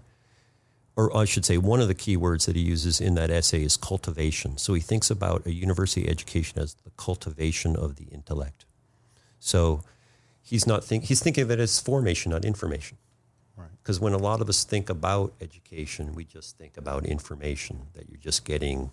or 0.96 1.16
I 1.16 1.26
should 1.26 1.46
say, 1.46 1.58
one 1.58 1.80
of 1.80 1.88
the 1.88 1.96
key 1.96 2.18
words 2.18 2.46
that 2.46 2.56
he 2.56 2.62
uses 2.62 3.00
in 3.00 3.16
that 3.16 3.32
essay 3.32 3.64
is 3.64 3.78
cultivation. 3.78 4.58
So 4.58 4.74
he 4.74 4.82
thinks 4.82 5.10
about 5.10 5.46
a 5.46 5.54
university 5.54 6.08
education 6.08 6.60
as 6.60 6.74
the 6.74 6.92
cultivation 6.98 7.76
of 7.76 7.96
the 7.96 8.06
intellect. 8.06 8.66
So 9.40 9.84
he's 10.42 10.68
not 10.68 10.84
think 10.84 11.06
he's 11.06 11.22
thinking 11.22 11.44
of 11.44 11.52
it 11.52 11.60
as 11.60 11.80
formation, 11.80 12.32
not 12.32 12.46
information. 12.46 12.98
Because 13.82 14.00
right. 14.00 14.06
when 14.06 14.14
a 14.14 14.18
lot 14.18 14.42
of 14.42 14.50
us 14.50 14.64
think 14.64 14.90
about 14.90 15.34
education, 15.40 16.14
we 16.14 16.24
just 16.24 16.58
think 16.58 16.78
about 16.78 17.06
information 17.06 17.88
that 17.94 18.10
you're 18.10 18.18
just 18.18 18.44
getting, 18.46 18.92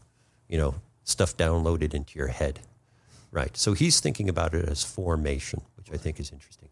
you 0.48 0.58
know, 0.58 0.76
stuff 1.04 1.36
downloaded 1.36 1.94
into 1.94 2.18
your 2.18 2.28
head. 2.28 2.60
Right. 3.30 3.56
So 3.56 3.72
he's 3.72 4.00
thinking 4.00 4.28
about 4.28 4.54
it 4.54 4.66
as 4.68 4.84
formation, 4.84 5.62
which 5.76 5.90
I 5.92 5.96
think 5.96 6.18
is 6.20 6.30
interesting. 6.30 6.68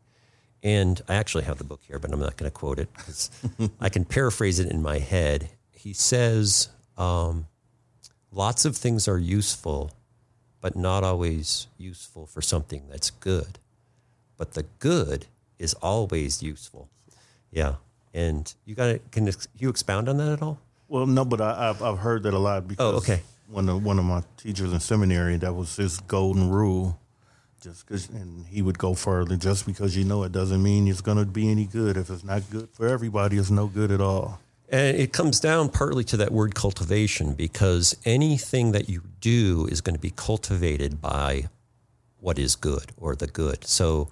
And 0.66 1.00
I 1.06 1.14
actually 1.14 1.44
have 1.44 1.58
the 1.58 1.64
book 1.64 1.82
here, 1.86 2.00
but 2.00 2.12
I'm 2.12 2.18
not 2.18 2.36
going 2.36 2.50
to 2.50 2.54
quote 2.54 2.80
it 2.80 2.92
because 2.92 3.30
I 3.80 3.88
can 3.88 4.04
paraphrase 4.04 4.58
it 4.58 4.68
in 4.68 4.82
my 4.82 4.98
head. 4.98 5.50
He 5.70 5.92
says, 5.92 6.70
um, 6.98 7.46
lots 8.32 8.64
of 8.64 8.76
things 8.76 9.06
are 9.06 9.16
useful, 9.16 9.92
but 10.60 10.74
not 10.74 11.04
always 11.04 11.68
useful 11.78 12.26
for 12.26 12.42
something 12.42 12.82
that's 12.90 13.10
good. 13.10 13.60
But 14.36 14.54
the 14.54 14.64
good 14.80 15.26
is 15.56 15.74
always 15.74 16.42
useful. 16.42 16.88
Yeah. 17.52 17.76
And 18.12 18.52
you 18.64 18.74
got 18.74 18.86
to, 18.86 18.98
can 19.12 19.30
you 19.56 19.68
expound 19.68 20.08
on 20.08 20.16
that 20.16 20.32
at 20.32 20.42
all? 20.42 20.58
Well, 20.88 21.06
no, 21.06 21.24
but 21.24 21.40
I, 21.40 21.66
have 21.66 21.80
I've 21.80 21.98
heard 21.98 22.24
that 22.24 22.34
a 22.34 22.40
lot 22.40 22.66
because 22.66 22.92
oh, 22.92 22.96
okay. 22.96 23.20
one 23.46 23.68
of, 23.68 23.84
one 23.84 24.00
of 24.00 24.04
my 24.04 24.24
teachers 24.36 24.72
in 24.72 24.80
seminary, 24.80 25.36
that 25.36 25.54
was 25.54 25.76
his 25.76 26.00
golden 26.00 26.50
rule 26.50 26.98
just 27.66 27.86
cause, 27.86 28.08
and 28.10 28.46
he 28.46 28.62
would 28.62 28.78
go 28.78 28.94
further. 28.94 29.36
Just 29.36 29.66
because 29.66 29.96
you 29.96 30.04
know 30.04 30.22
it 30.22 30.30
doesn't 30.30 30.62
mean 30.62 30.86
it's 30.86 31.00
going 31.00 31.18
to 31.18 31.24
be 31.24 31.50
any 31.50 31.64
good. 31.64 31.96
If 31.96 32.10
it's 32.10 32.22
not 32.22 32.48
good 32.48 32.68
for 32.72 32.86
everybody, 32.86 33.38
it's 33.38 33.50
no 33.50 33.66
good 33.66 33.90
at 33.90 34.00
all. 34.00 34.38
And 34.68 34.96
it 34.96 35.12
comes 35.12 35.40
down 35.40 35.70
partly 35.70 36.04
to 36.04 36.16
that 36.18 36.30
word 36.30 36.54
cultivation 36.54 37.34
because 37.34 37.96
anything 38.04 38.72
that 38.72 38.88
you 38.88 39.02
do 39.20 39.66
is 39.70 39.80
going 39.80 39.96
to 39.96 40.00
be 40.00 40.12
cultivated 40.14 41.00
by 41.00 41.48
what 42.18 42.38
is 42.38 42.54
good 42.54 42.92
or 42.96 43.16
the 43.16 43.26
good. 43.26 43.64
So, 43.64 44.08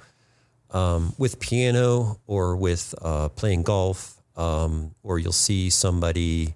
um, 0.70 1.14
with 1.16 1.38
piano 1.38 2.18
or 2.26 2.56
with 2.56 2.92
uh, 3.02 3.28
playing 3.30 3.62
golf, 3.62 4.20
um, 4.36 4.94
or 5.04 5.20
you'll 5.20 5.32
see 5.32 5.70
somebody 5.70 6.54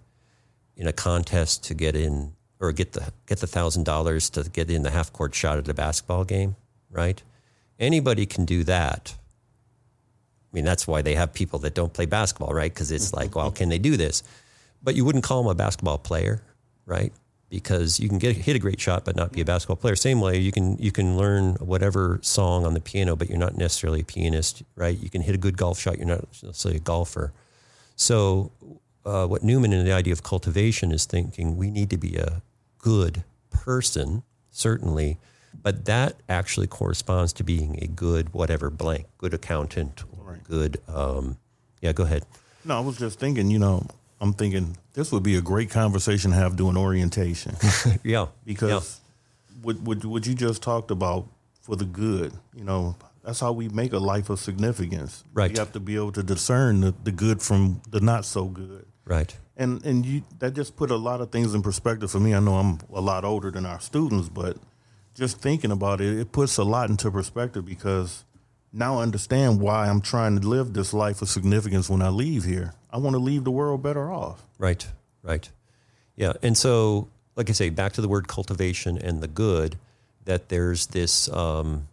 in 0.77 0.89
a 0.89 0.93
contest 0.93 1.63
to 1.65 1.75
get 1.75 1.95
in 1.95 2.33
or 2.59 2.73
get 2.73 2.93
the 2.93 3.13
get 3.27 3.39
the 3.39 3.47
thousand 3.47 3.85
dollars 3.85 4.31
to 4.31 4.43
get 4.51 4.69
in 4.69 4.83
the 4.83 4.91
half 4.91 5.13
court 5.13 5.33
shot 5.33 5.59
at 5.59 5.69
a 5.69 5.75
basketball 5.75 6.25
game 6.25 6.57
right? 6.91 7.23
Anybody 7.79 8.27
can 8.27 8.45
do 8.45 8.65
that. 8.65 9.15
I 10.51 10.57
mean, 10.57 10.65
that's 10.65 10.87
why 10.87 11.03
they 11.03 11.15
have 11.15 11.33
people 11.33 11.59
that 11.61 11.75
don't 11.75 11.93
play 11.93 12.07
basketball, 12.07 12.55
right? 12.55 12.73
Because 12.73 12.91
it's 12.91 13.13
like, 13.13 13.37
well, 13.37 13.51
can 13.51 13.69
they 13.69 13.79
do 13.79 13.97
this? 13.97 14.23
But 14.83 14.95
you 14.95 15.05
wouldn't 15.05 15.25
call 15.25 15.43
them 15.43 15.51
a 15.51 15.55
basketball 15.55 15.99
player, 15.99 16.43
right? 16.87 17.13
Because 17.51 18.01
you 18.01 18.09
can 18.09 18.19
get 18.19 18.37
hit 18.37 18.57
a 18.57 18.59
great 18.59 18.81
shot, 18.81 19.05
but 19.05 19.17
not 19.17 19.33
be 19.33 19.41
a 19.41 19.45
basketball 19.45 19.77
player. 19.77 19.97
Same 19.97 20.21
way, 20.21 20.39
you 20.39 20.53
can 20.53 20.77
you 20.79 20.93
can 20.93 21.17
learn 21.17 21.55
whatever 21.55 22.19
song 22.23 22.65
on 22.65 22.75
the 22.75 22.81
piano, 22.81 23.17
but 23.17 23.29
you're 23.29 23.39
not 23.39 23.57
necessarily 23.57 24.01
a 24.01 24.05
pianist, 24.05 24.63
right? 24.75 24.99
You 24.99 25.11
can 25.11 25.23
hit 25.23 25.35
a 25.35 25.39
good 25.39 25.57
golf 25.57 25.79
shot, 25.79 25.99
you're 25.99 26.07
not 26.07 26.27
necessarily 26.43 26.77
a 26.77 26.81
golfer. 26.81 27.33
So, 27.97 28.53
uh, 29.05 29.27
what 29.27 29.43
Newman 29.43 29.73
in 29.73 29.85
the 29.85 29.93
idea 29.93 30.13
of 30.13 30.23
cultivation 30.23 30.93
is 30.93 31.05
thinking, 31.05 31.57
we 31.57 31.71
need 31.71 31.91
to 31.91 31.97
be 31.97 32.17
a 32.17 32.43
good 32.79 33.25
person, 33.51 34.23
certainly, 34.51 35.19
but 35.63 35.85
that 35.87 36.17
actually 36.29 36.67
corresponds 36.67 37.33
to 37.35 37.45
being 37.45 37.79
a 37.83 37.87
good 37.87 38.33
whatever 38.33 38.71
blank, 38.71 39.07
good 39.19 39.35
accountant, 39.35 40.05
right. 40.19 40.43
good. 40.45 40.81
Um, 40.89 41.39
yeah, 41.81 41.93
go 41.93 42.05
ahead. 42.05 42.25
No, 42.65 42.77
I 42.77 42.81
was 42.81 42.99
just 42.99 43.19
thinking. 43.19 43.51
You 43.51 43.59
know, 43.59 43.87
I'm 44.21 44.33
thinking 44.33 44.77
this 44.95 45.13
would 45.13 45.23
be 45.23 45.37
a 45.37 45.41
great 45.41 45.71
conversation 45.71 46.31
to 46.33 46.37
have 46.37 46.57
during 46.57 46.77
orientation. 46.77 47.57
yeah, 48.05 48.27
because 48.45 48.71
yeah. 48.71 49.05
What, 49.63 49.81
what 49.81 50.05
what 50.05 50.27
you 50.27 50.35
just 50.35 50.63
talked 50.63 50.91
about 50.91 51.27
for 51.61 51.77
the 51.77 51.85
good. 51.85 52.33
You 52.55 52.65
know, 52.65 52.97
that's 53.23 53.41
how 53.41 53.53
we 53.53 53.69
make 53.69 53.93
a 53.93 53.99
life 53.99 54.31
of 54.31 54.39
significance. 54.39 55.25
Right. 55.35 55.51
You 55.51 55.59
have 55.59 55.73
to 55.73 55.81
be 55.81 55.97
able 55.97 56.13
to 56.13 56.23
discern 56.23 56.81
the, 56.81 56.95
the 57.05 57.13
good 57.13 57.43
from 57.43 57.83
the 57.91 58.01
not 58.01 58.25
so 58.25 58.47
good. 58.47 58.87
Right. 59.05 59.37
And 59.57 59.85
and 59.85 60.07
you 60.07 60.23
that 60.39 60.55
just 60.55 60.77
put 60.77 60.91
a 60.91 60.97
lot 60.97 61.21
of 61.21 61.31
things 61.31 61.55
in 61.55 61.63
perspective 61.63 62.11
for 62.11 62.21
me. 62.21 62.35
I 62.35 62.41
know 62.41 62.55
I'm 62.55 62.79
a 62.93 63.01
lot 63.01 63.25
older 63.25 63.51
than 63.51 63.67
our 63.67 63.81
students, 63.81 64.29
but 64.29 64.57
just 65.19 65.41
thinking 65.41 65.73
about 65.73 66.01
it, 66.01 66.19
it 66.19 66.33
puts 66.33 66.57
a 66.57 66.65
lot 66.65 66.89
into 66.89 67.11
perspective 67.11 67.67
because 67.67 68.25
now 68.73 68.99
I 68.99 69.03
understand 69.03 69.61
why 69.61 69.89
I'm 69.89 70.01
trying 70.01 70.41
to 70.41 70.47
live 70.47 70.73
this 70.73 70.95
life 70.95 71.21
of 71.21 71.29
significance 71.29 71.91
when 71.91 72.03
I 72.03 72.09
leave 72.09 72.45
here. 72.45 72.75
I 72.91 72.99
want 72.99 73.15
to 73.15 73.21
leave 73.21 73.45
the 73.45 73.51
world 73.51 73.83
better 73.83 74.11
off. 74.13 74.47
Right, 74.59 74.87
right. 75.23 75.51
Yeah. 76.17 76.35
And 76.43 76.57
so, 76.57 77.09
like 77.35 77.51
I 77.51 77.53
say, 77.53 77.71
back 77.71 77.93
to 77.95 78.01
the 78.01 78.09
word 78.09 78.29
cultivation 78.29 78.97
and 78.97 79.21
the 79.21 79.29
good, 79.29 79.77
that 80.25 80.49
there's 80.49 80.87
this, 80.87 81.29
um, 81.31 81.89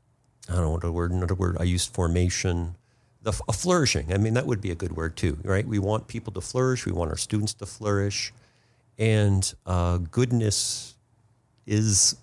I 0.48 0.54
don't 0.54 0.64
know 0.64 0.72
what 0.72 0.84
a 0.84 0.92
word, 0.92 1.12
another 1.12 1.36
word 1.36 1.58
I 1.60 1.64
used, 1.64 1.94
formation, 1.94 2.76
the, 3.22 3.34
a 3.48 3.54
flourishing. 3.54 4.14
I 4.14 4.18
mean, 4.18 4.36
that 4.36 4.46
would 4.46 4.62
be 4.62 4.72
a 4.72 4.76
good 4.76 4.96
word 4.96 5.16
too, 5.16 5.38
right? 5.44 5.66
We 5.66 5.80
want 5.80 6.08
people 6.08 6.32
to 6.34 6.42
flourish. 6.42 6.86
We 6.86 6.92
want 6.92 7.10
our 7.10 7.18
students 7.18 7.54
to 7.56 7.66
flourish. 7.66 8.34
And 8.98 9.52
uh, 9.66 9.98
goodness 9.98 10.96
is 11.66 12.16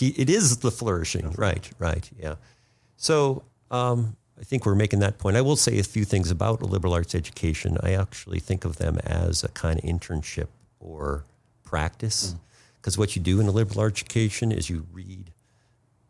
he, 0.00 0.08
it 0.16 0.30
is 0.30 0.58
the 0.58 0.70
flourishing. 0.70 1.32
Right, 1.32 1.70
right, 1.78 2.10
yeah. 2.18 2.36
So 2.96 3.42
um, 3.70 4.16
I 4.40 4.44
think 4.44 4.64
we're 4.64 4.74
making 4.74 5.00
that 5.00 5.18
point. 5.18 5.36
I 5.36 5.42
will 5.42 5.56
say 5.56 5.78
a 5.78 5.82
few 5.82 6.04
things 6.04 6.30
about 6.30 6.62
a 6.62 6.66
liberal 6.66 6.94
arts 6.94 7.14
education. 7.14 7.76
I 7.82 7.92
actually 7.92 8.40
think 8.40 8.64
of 8.64 8.76
them 8.76 8.98
as 9.04 9.44
a 9.44 9.48
kind 9.48 9.78
of 9.78 9.84
internship 9.84 10.48
or 10.80 11.24
practice, 11.62 12.34
because 12.76 12.96
mm. 12.96 12.98
what 12.98 13.14
you 13.14 13.22
do 13.22 13.40
in 13.40 13.46
a 13.46 13.50
liberal 13.50 13.80
arts 13.80 14.00
education 14.00 14.50
is 14.50 14.70
you 14.70 14.86
read 14.92 15.30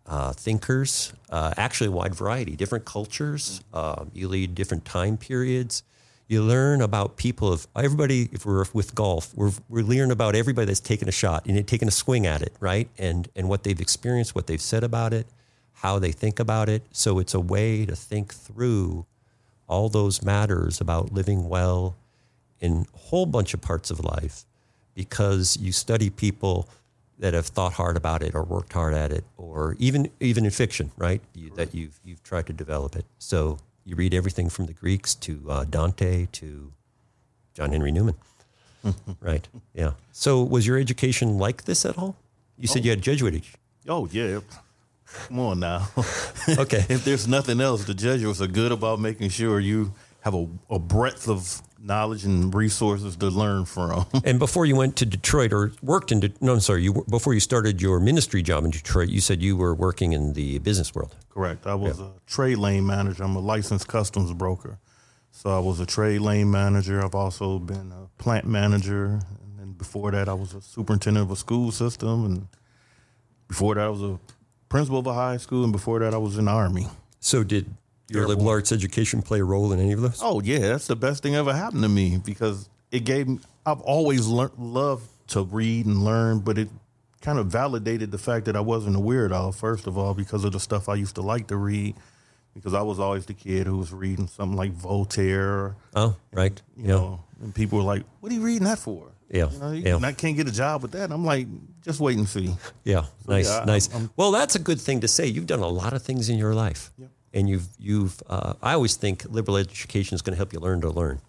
uh, 0.06 0.32
thinkers, 0.32 1.12
uh, 1.28 1.52
actually 1.56 1.88
a 1.88 1.92
wide 1.92 2.14
variety, 2.14 2.56
different 2.56 2.84
cultures. 2.84 3.60
Uh, 3.74 4.04
you 4.14 4.28
lead 4.28 4.54
different 4.54 4.84
time 4.84 5.16
periods 5.16 5.82
you 6.30 6.42
learn 6.42 6.80
about 6.80 7.16
people 7.16 7.52
of 7.52 7.66
everybody 7.76 8.28
if 8.32 8.46
we're 8.46 8.64
with 8.72 8.94
golf 8.94 9.34
we're, 9.34 9.52
we're 9.68 9.84
learning 9.84 10.12
about 10.12 10.34
everybody 10.34 10.66
that's 10.66 10.80
taken 10.80 11.08
a 11.08 11.12
shot 11.12 11.44
and 11.46 11.66
taken 11.66 11.88
a 11.88 11.90
swing 11.90 12.26
at 12.26 12.42
it 12.42 12.54
right? 12.60 12.88
And 12.98 13.28
and 13.34 13.48
what 13.48 13.64
they've 13.64 13.80
experienced 13.80 14.34
what 14.34 14.46
they've 14.46 14.60
said 14.60 14.84
about 14.84 15.12
it 15.12 15.26
how 15.80 15.98
they 15.98 16.12
think 16.12 16.38
about 16.38 16.68
it. 16.68 16.82
So 16.92 17.18
it's 17.18 17.32
a 17.32 17.40
way 17.40 17.86
to 17.86 17.96
think 17.96 18.34
through 18.34 19.06
all 19.66 19.88
those 19.88 20.22
matters 20.22 20.78
about 20.80 21.12
living 21.12 21.48
well 21.48 21.96
in 22.60 22.86
a 22.94 22.98
whole 22.98 23.24
bunch 23.24 23.54
of 23.54 23.62
parts 23.62 23.90
of 23.90 24.04
life 24.04 24.44
because 24.94 25.56
you 25.58 25.72
study 25.72 26.10
people 26.10 26.68
that 27.18 27.32
have 27.32 27.46
thought 27.46 27.74
hard 27.74 27.96
about 27.96 28.22
it 28.22 28.34
or 28.34 28.42
worked 28.42 28.74
hard 28.74 28.92
at 28.92 29.10
it 29.10 29.24
or 29.38 29.74
even 29.78 30.10
even 30.20 30.44
in 30.44 30.50
fiction 30.50 30.90
right? 30.98 31.22
You, 31.34 31.50
that 31.56 31.74
you've 31.74 31.98
you've 32.04 32.22
tried 32.22 32.46
to 32.46 32.52
develop 32.52 32.94
it. 32.94 33.06
So 33.18 33.58
you 33.90 33.96
read 33.96 34.14
everything 34.14 34.48
from 34.48 34.66
the 34.66 34.72
Greeks 34.72 35.16
to 35.16 35.50
uh, 35.50 35.64
Dante 35.64 36.26
to 36.30 36.72
John 37.54 37.72
Henry 37.72 37.90
Newman. 37.90 38.14
right. 39.20 39.48
Yeah. 39.74 39.94
So 40.12 40.44
was 40.44 40.64
your 40.64 40.78
education 40.78 41.38
like 41.38 41.64
this 41.64 41.84
at 41.84 41.98
all? 41.98 42.16
You 42.56 42.68
said 42.68 42.82
oh. 42.82 42.84
you 42.84 42.90
had 42.90 43.02
Jesuit. 43.02 43.44
Oh 43.88 44.08
yeah. 44.12 44.40
Come 45.26 45.40
on 45.40 45.58
now. 45.58 45.88
okay. 46.48 46.86
if 46.88 47.04
there's 47.04 47.26
nothing 47.26 47.60
else, 47.60 47.84
the 47.84 47.94
Jesuits 47.94 48.40
are 48.40 48.46
good 48.46 48.70
about 48.70 49.00
making 49.00 49.30
sure 49.30 49.58
you 49.58 49.92
have 50.20 50.34
a, 50.34 50.46
a 50.70 50.78
breadth 50.78 51.28
of 51.28 51.60
knowledge 51.82 52.24
and 52.24 52.54
resources 52.54 53.16
to 53.16 53.28
learn 53.28 53.64
from. 53.64 54.06
and 54.24 54.38
before 54.38 54.66
you 54.66 54.76
went 54.76 54.96
to 54.96 55.06
Detroit 55.06 55.52
or 55.52 55.72
worked 55.82 56.12
in, 56.12 56.20
De- 56.20 56.32
no, 56.40 56.52
I'm 56.52 56.60
sorry, 56.60 56.82
you 56.82 57.04
before 57.08 57.34
you 57.34 57.40
started 57.40 57.80
your 57.80 58.00
ministry 58.00 58.42
job 58.42 58.64
in 58.64 58.70
Detroit, 58.70 59.08
you 59.08 59.20
said 59.20 59.42
you 59.42 59.56
were 59.56 59.74
working 59.74 60.12
in 60.12 60.34
the 60.34 60.58
business 60.58 60.94
world. 60.94 61.16
Correct. 61.30 61.66
I 61.66 61.74
was 61.74 61.98
yeah. 61.98 62.06
a 62.06 62.10
trade 62.26 62.58
lane 62.58 62.86
manager. 62.86 63.22
I'm 63.22 63.36
a 63.36 63.40
licensed 63.40 63.88
customs 63.88 64.32
broker. 64.32 64.78
So 65.30 65.50
I 65.50 65.60
was 65.60 65.80
a 65.80 65.86
trade 65.86 66.20
lane 66.20 66.50
manager. 66.50 67.02
I've 67.02 67.14
also 67.14 67.58
been 67.58 67.92
a 67.92 68.08
plant 68.22 68.46
manager. 68.46 69.20
And 69.42 69.58
then 69.58 69.72
before 69.72 70.10
that, 70.10 70.28
I 70.28 70.34
was 70.34 70.54
a 70.54 70.60
superintendent 70.60 71.24
of 71.24 71.30
a 71.30 71.36
school 71.36 71.70
system. 71.72 72.24
And 72.24 72.48
before 73.48 73.76
that, 73.76 73.84
I 73.84 73.88
was 73.88 74.02
a 74.02 74.18
principal 74.68 74.98
of 74.98 75.06
a 75.06 75.14
high 75.14 75.36
school. 75.36 75.64
And 75.64 75.72
before 75.72 76.00
that, 76.00 76.12
I 76.14 76.18
was 76.18 76.36
in 76.36 76.46
the 76.46 76.50
Army. 76.50 76.88
So 77.20 77.44
did 77.44 77.74
your 78.10 78.26
liberal 78.26 78.48
arts 78.48 78.72
education 78.72 79.22
play 79.22 79.40
a 79.40 79.44
role 79.44 79.72
in 79.72 79.80
any 79.80 79.92
of 79.92 80.00
this? 80.00 80.20
Oh 80.22 80.40
yeah, 80.40 80.58
that's 80.58 80.86
the 80.86 80.96
best 80.96 81.22
thing 81.22 81.36
ever 81.36 81.52
happened 81.52 81.82
to 81.82 81.88
me 81.88 82.18
because 82.24 82.68
it 82.90 83.04
gave 83.04 83.28
me. 83.28 83.38
I've 83.64 83.80
always 83.80 84.26
learned, 84.26 84.58
loved 84.58 85.08
to 85.28 85.42
read 85.42 85.86
and 85.86 86.04
learn, 86.04 86.40
but 86.40 86.58
it 86.58 86.68
kind 87.20 87.38
of 87.38 87.46
validated 87.46 88.10
the 88.10 88.18
fact 88.18 88.46
that 88.46 88.56
I 88.56 88.60
wasn't 88.60 88.96
a 88.96 88.98
weirdo. 88.98 89.54
First 89.54 89.86
of 89.86 89.96
all, 89.96 90.14
because 90.14 90.44
of 90.44 90.52
the 90.52 90.60
stuff 90.60 90.88
I 90.88 90.94
used 90.94 91.14
to 91.16 91.22
like 91.22 91.46
to 91.48 91.56
read, 91.56 91.94
because 92.54 92.74
I 92.74 92.82
was 92.82 92.98
always 92.98 93.26
the 93.26 93.34
kid 93.34 93.66
who 93.66 93.78
was 93.78 93.92
reading 93.92 94.26
something 94.26 94.56
like 94.56 94.72
Voltaire. 94.72 95.76
Oh, 95.94 96.16
right. 96.32 96.60
You 96.76 96.82
yeah. 96.82 96.88
know, 96.94 97.24
and 97.40 97.54
people 97.54 97.78
were 97.78 97.84
like, 97.84 98.02
"What 98.20 98.32
are 98.32 98.34
you 98.34 98.42
reading 98.42 98.64
that 98.64 98.78
for?" 98.78 99.12
Yeah, 99.30 99.48
you 99.50 99.58
know, 99.60 99.70
yeah. 99.70 99.96
I 100.02 100.10
can't 100.10 100.36
get 100.36 100.48
a 100.48 100.52
job 100.52 100.82
with 100.82 100.90
that. 100.90 101.04
And 101.04 101.12
I'm 101.12 101.24
like, 101.24 101.46
just 101.84 102.00
wait 102.00 102.18
and 102.18 102.28
see. 102.28 102.52
Yeah, 102.82 103.02
so, 103.02 103.32
nice, 103.32 103.48
yeah, 103.48 103.64
nice. 103.64 103.88
I'm, 103.94 104.02
I'm, 104.02 104.10
well, 104.16 104.32
that's 104.32 104.56
a 104.56 104.58
good 104.58 104.80
thing 104.80 105.02
to 105.02 105.08
say. 105.08 105.26
You've 105.26 105.46
done 105.46 105.60
a 105.60 105.68
lot 105.68 105.92
of 105.92 106.02
things 106.02 106.28
in 106.28 106.36
your 106.36 106.52
life. 106.52 106.90
Yep 106.98 107.10
and 107.32 107.48
you've 107.48 107.68
you've 107.78 108.22
uh, 108.28 108.54
I 108.62 108.72
always 108.74 108.96
think 108.96 109.24
liberal 109.28 109.56
education 109.56 110.14
is 110.14 110.22
going 110.22 110.32
to 110.32 110.36
help 110.36 110.52
you 110.52 110.60
learn 110.60 110.80
to 110.82 110.90
learn. 110.90 111.20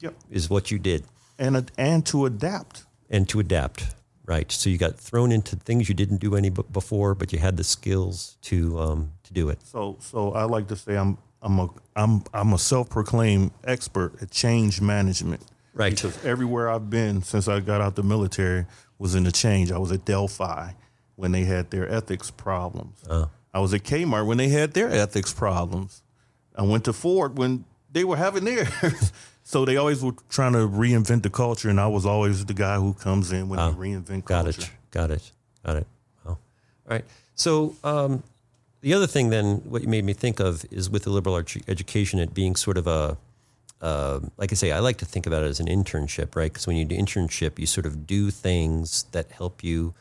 Yep, 0.00 0.14
is 0.30 0.48
what 0.48 0.70
you 0.70 0.78
did, 0.78 1.04
and 1.38 1.70
and 1.76 2.06
to 2.06 2.26
adapt 2.26 2.84
and 3.10 3.28
to 3.28 3.40
adapt. 3.40 3.94
Right. 4.24 4.52
So 4.52 4.68
you 4.68 4.76
got 4.76 4.96
thrown 4.96 5.32
into 5.32 5.56
things 5.56 5.88
you 5.88 5.94
didn't 5.94 6.18
do 6.18 6.36
any 6.36 6.50
before, 6.50 7.14
but 7.14 7.32
you 7.32 7.38
had 7.38 7.56
the 7.56 7.64
skills 7.64 8.36
to 8.42 8.78
um, 8.78 9.12
to 9.24 9.32
do 9.32 9.48
it. 9.48 9.62
So 9.66 9.96
so 10.00 10.32
I 10.32 10.44
like 10.44 10.68
to 10.68 10.76
say 10.76 10.96
I'm 10.96 11.16
I'm 11.40 11.58
a 11.58 11.68
I'm 11.96 12.22
I'm 12.34 12.52
a 12.52 12.58
self-proclaimed 12.58 13.52
expert 13.64 14.20
at 14.22 14.30
change 14.30 14.82
management. 14.82 15.42
Right. 15.72 15.94
Because 15.94 16.22
everywhere 16.26 16.68
I've 16.68 16.90
been 16.90 17.22
since 17.22 17.48
I 17.48 17.60
got 17.60 17.80
out 17.80 17.96
the 17.96 18.02
military 18.02 18.66
was 18.98 19.14
in 19.14 19.24
the 19.24 19.32
change. 19.32 19.72
I 19.72 19.78
was 19.78 19.92
at 19.92 20.04
Delphi 20.04 20.72
when 21.16 21.32
they 21.32 21.44
had 21.44 21.70
their 21.70 21.90
ethics 21.90 22.30
problems. 22.30 23.02
Uh. 23.08 23.26
I 23.58 23.60
was 23.60 23.74
at 23.74 23.82
Kmart 23.82 24.24
when 24.24 24.38
they 24.38 24.50
had 24.50 24.72
their 24.72 24.88
ethics 24.88 25.34
problems. 25.34 26.04
I 26.54 26.62
went 26.62 26.84
to 26.84 26.92
Ford 26.92 27.36
when 27.36 27.64
they 27.90 28.04
were 28.04 28.16
having 28.16 28.44
theirs. 28.44 29.12
so 29.42 29.64
they 29.64 29.76
always 29.76 30.00
were 30.00 30.12
trying 30.28 30.52
to 30.52 30.60
reinvent 30.60 31.24
the 31.24 31.30
culture, 31.30 31.68
and 31.68 31.80
I 31.80 31.88
was 31.88 32.06
always 32.06 32.44
the 32.44 32.54
guy 32.54 32.76
who 32.76 32.94
comes 32.94 33.32
in 33.32 33.48
when 33.48 33.58
they 33.58 33.76
reinvent 33.76 34.26
got 34.26 34.44
culture. 34.44 34.70
Got 34.92 35.10
it. 35.10 35.10
Got 35.10 35.10
it. 35.10 35.32
Got 35.66 35.76
it. 35.78 35.86
Well, 36.24 36.38
all 36.88 36.96
right. 36.96 37.04
So 37.34 37.74
um, 37.82 38.22
the 38.80 38.94
other 38.94 39.08
thing, 39.08 39.30
then, 39.30 39.56
what 39.64 39.82
you 39.82 39.88
made 39.88 40.04
me 40.04 40.12
think 40.12 40.38
of 40.38 40.64
is 40.70 40.88
with 40.88 41.02
the 41.02 41.10
liberal 41.10 41.34
arts 41.34 41.56
education, 41.66 42.20
it 42.20 42.32
being 42.32 42.54
sort 42.54 42.78
of 42.78 42.86
a 42.86 43.18
uh, 43.82 44.20
like 44.36 44.52
I 44.52 44.54
say, 44.54 44.70
I 44.70 44.78
like 44.78 44.98
to 44.98 45.04
think 45.04 45.26
about 45.26 45.42
it 45.42 45.48
as 45.48 45.58
an 45.58 45.66
internship, 45.66 46.36
right? 46.36 46.52
Because 46.52 46.68
when 46.68 46.76
you 46.76 46.84
do 46.84 46.96
internship, 46.96 47.58
you 47.58 47.66
sort 47.66 47.86
of 47.86 48.06
do 48.06 48.30
things 48.30 49.04
that 49.10 49.32
help 49.32 49.64
you. 49.64 49.94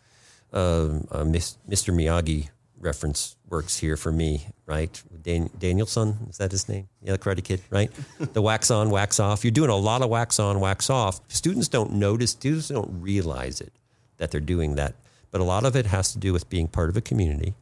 Uh, 0.54 1.00
uh, 1.12 1.24
Mr. 1.26 1.92
Miyagi 1.92 2.50
reference 2.80 3.36
works 3.50 3.78
here 3.78 3.98
for 3.98 4.12
me, 4.12 4.48
right? 4.66 5.02
Dan- 5.22 5.50
Daniel-san, 5.58 6.18
is 6.30 6.38
that 6.38 6.52
his 6.52 6.70
name? 6.70 6.88
Yeah, 7.02 7.14
the 7.14 7.18
Karate 7.18 7.44
Kid, 7.44 7.62
right? 7.70 7.92
the 8.20 8.42
wax 8.42 8.72
on, 8.72 8.90
wax 8.90 9.20
off. 9.20 9.44
You're 9.44 9.52
doing 9.52 9.70
a 9.70 9.76
lot 9.76 10.02
of 10.02 10.10
wax 10.10 10.40
on, 10.40 10.60
wax 10.60 10.90
off. 10.90 11.20
Students 11.28 11.68
don't 11.68 11.94
notice, 11.94 12.32
students 12.32 12.70
don't 12.70 13.02
realize 13.02 13.62
it 13.62 13.74
that 14.18 14.32
they're 14.32 14.42
doing 14.42 14.76
that. 14.76 14.96
But 15.32 15.42
a 15.42 15.44
lot 15.44 15.66
of 15.66 15.76
it 15.76 15.88
has 15.88 16.14
to 16.14 16.20
do 16.20 16.34
with 16.34 16.50
being 16.50 16.68
part 16.68 16.90
of 16.90 16.98
a 16.98 17.02
community 17.02 17.54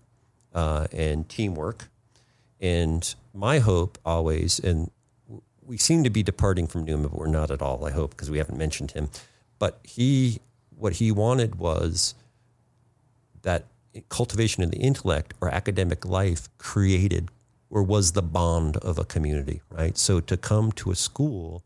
uh, 0.54 0.88
and 0.92 1.28
teamwork. 1.28 1.90
And 2.62 3.14
my 3.34 3.60
hope 3.60 3.98
always, 4.06 4.60
and 4.60 4.92
we 5.66 5.78
seem 5.78 6.04
to 6.04 6.10
be 6.10 6.24
departing 6.24 6.68
from 6.68 6.86
Newman, 6.86 7.10
but 7.10 7.20
we're 7.20 7.28
not 7.28 7.52
at 7.52 7.62
all, 7.62 7.86
I 7.86 7.92
hope, 7.92 8.12
because 8.12 8.30
we 8.30 8.38
haven't 8.38 8.58
mentioned 8.58 8.92
him. 8.92 9.10
But 9.60 9.80
he, 9.84 10.40
what 10.78 10.94
he 10.94 11.12
wanted 11.12 11.56
was 11.56 12.14
that 13.42 13.66
cultivation 14.10 14.64
of 14.64 14.72
the 14.72 14.78
intellect 14.78 15.34
or 15.42 15.54
academic 15.54 16.06
life 16.06 16.50
created 16.58 17.30
or 17.70 17.84
was 17.84 18.12
the 18.12 18.22
bond 18.22 18.78
of 18.78 19.00
a 19.00 19.04
community, 19.04 19.62
right? 19.70 19.98
So 19.98 20.20
to 20.22 20.38
come 20.38 20.72
to 20.74 20.92
a 20.92 20.96
school 20.96 21.64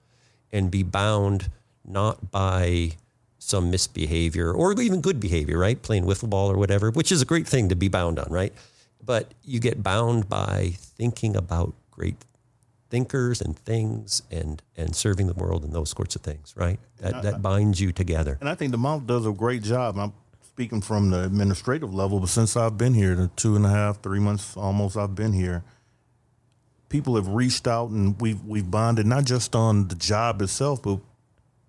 and 0.51 0.71
be 0.71 0.83
bound 0.83 1.51
not 1.85 2.31
by 2.31 2.91
some 3.37 3.71
misbehavior 3.71 4.51
or 4.51 4.79
even 4.79 5.01
good 5.01 5.19
behavior, 5.19 5.57
right? 5.57 5.81
Playing 5.81 6.05
wiffle 6.05 6.29
ball 6.29 6.51
or 6.51 6.57
whatever, 6.57 6.91
which 6.91 7.11
is 7.11 7.21
a 7.21 7.25
great 7.25 7.47
thing 7.47 7.69
to 7.69 7.75
be 7.75 7.87
bound 7.87 8.19
on, 8.19 8.27
right? 8.31 8.53
But 9.03 9.33
you 9.43 9.59
get 9.59 9.81
bound 9.81 10.29
by 10.29 10.73
thinking 10.75 11.35
about 11.35 11.73
great 11.91 12.25
thinkers 12.89 13.39
and 13.39 13.57
things 13.57 14.23
and 14.31 14.61
and 14.75 14.95
serving 14.95 15.27
the 15.27 15.33
world 15.33 15.63
and 15.63 15.73
those 15.73 15.91
sorts 15.91 16.15
of 16.15 16.21
things, 16.21 16.53
right? 16.55 16.79
That 16.97 17.23
that 17.23 17.41
binds 17.41 17.79
you 17.79 17.91
together. 17.91 18.37
And 18.39 18.49
I 18.49 18.55
think 18.55 18.71
the 18.71 18.77
Mount 18.77 19.07
does 19.07 19.25
a 19.25 19.31
great 19.31 19.63
job. 19.63 19.97
I'm 19.97 20.13
speaking 20.59 20.81
from 20.81 21.09
the 21.09 21.23
administrative 21.23 21.93
level, 21.93 22.19
but 22.19 22.27
since 22.27 22.57
I've 22.57 22.77
been 22.77 22.93
here, 22.93 23.15
the 23.15 23.29
two 23.37 23.55
and 23.55 23.65
a 23.65 23.69
half, 23.69 24.01
three 24.01 24.19
months 24.19 24.57
almost 24.57 24.97
I've 24.97 25.15
been 25.15 25.31
here, 25.31 25.63
people 26.89 27.15
have 27.15 27.29
reached 27.29 27.65
out 27.65 27.91
and 27.91 28.19
we've 28.19 28.43
we've 28.43 28.69
bonded 28.69 29.05
not 29.05 29.23
just 29.23 29.55
on 29.55 29.87
the 29.87 29.95
job 29.95 30.41
itself, 30.41 30.83
but 30.83 30.99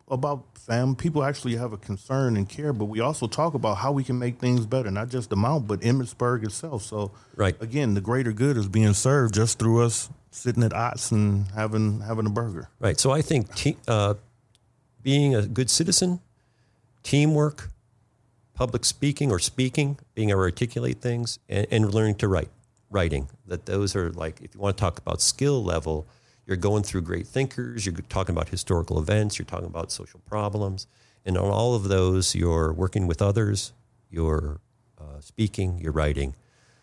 about 0.09 0.59
family. 0.59 0.97
People 0.97 1.23
actually 1.23 1.55
have 1.55 1.73
a 1.73 1.77
concern 1.77 2.37
and 2.37 2.49
care, 2.49 2.73
but 2.73 2.87
we 2.87 2.99
also 2.99 3.29
talk 3.29 3.55
about 3.55 3.77
how 3.77 3.93
we 3.93 4.03
can 4.03 4.19
make 4.19 4.41
things 4.41 4.67
better, 4.67 4.91
not 4.91 5.09
just 5.09 5.31
the 5.31 5.37
Mount, 5.37 5.69
but 5.69 5.83
Emmitsburg 5.83 6.45
itself. 6.45 6.83
So, 6.83 7.13
right 7.37 7.55
again, 7.63 7.95
the 7.95 8.01
greater 8.01 8.33
good 8.33 8.57
is 8.57 8.67
being 8.67 8.93
served 8.95 9.35
just 9.35 9.61
through 9.61 9.85
us 9.85 10.11
sitting 10.33 10.65
at 10.65 10.73
Ott's 10.73 11.13
and 11.13 11.47
having 11.53 12.01
having 12.01 12.27
a 12.27 12.31
burger. 12.31 12.69
Right. 12.81 12.99
So 12.99 13.13
I 13.13 13.23
think 13.23 13.55
te- 13.55 13.79
uh, 13.87 14.15
being 15.01 15.37
a 15.37 15.47
good 15.47 15.71
citizen, 15.71 16.19
teamwork, 17.05 17.71
public 18.61 18.85
speaking 18.85 19.33
or 19.33 19.39
speaking, 19.39 19.99
being 20.15 20.29
able 20.29 20.41
to 20.41 20.45
articulate 20.45 21.01
things, 21.01 21.39
and, 21.49 21.67
and 21.71 21.95
learning 21.95 22.15
to 22.15 22.29
write, 22.29 22.51
writing. 22.91 23.27
That 23.47 23.65
those 23.65 23.97
are 23.97 24.13
like 24.13 24.43
if 24.43 24.55
you 24.55 24.61
want 24.61 24.77
to 24.77 24.81
talk 24.81 24.99
about 24.99 25.23
skill 25.23 25.65
level, 25.65 26.07
you're 26.47 26.59
going 26.59 26.83
through 26.83 27.01
great 27.01 27.27
thinkers. 27.27 27.87
You're 27.87 27.95
talking 28.11 28.35
about 28.35 28.51
historical 28.51 28.99
events. 28.99 29.39
You're 29.39 29.47
talking 29.47 29.67
about 29.67 29.91
social 29.91 30.21
problems, 30.27 30.87
and 31.25 31.39
on 31.39 31.51
all 31.51 31.75
of 31.75 31.85
those, 31.85 32.35
you're 32.35 32.71
working 32.71 33.07
with 33.07 33.23
others. 33.23 33.73
You're 34.11 34.61
uh, 35.01 35.21
speaking. 35.21 35.79
You're 35.79 35.93
writing. 35.93 36.35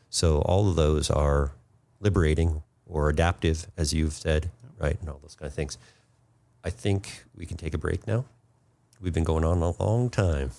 So 0.09 0.39
all 0.39 0.67
of 0.69 0.77
those 0.77 1.11
are 1.11 1.51
liberating 1.99 2.63
or 2.87 3.07
adaptive, 3.09 3.67
as 3.77 3.93
you've 3.93 4.13
said, 4.13 4.49
right, 4.79 4.99
and 4.99 5.09
all 5.09 5.19
those 5.21 5.35
kind 5.35 5.47
of 5.47 5.53
things. 5.53 5.77
I 6.63 6.71
think 6.71 7.25
we 7.35 7.45
can 7.45 7.57
take 7.57 7.75
a 7.75 7.77
break 7.77 8.07
now. 8.07 8.25
We've 8.99 9.13
been 9.13 9.23
going 9.23 9.45
on 9.45 9.61
a 9.61 9.79
long 9.79 10.09
time. 10.09 10.49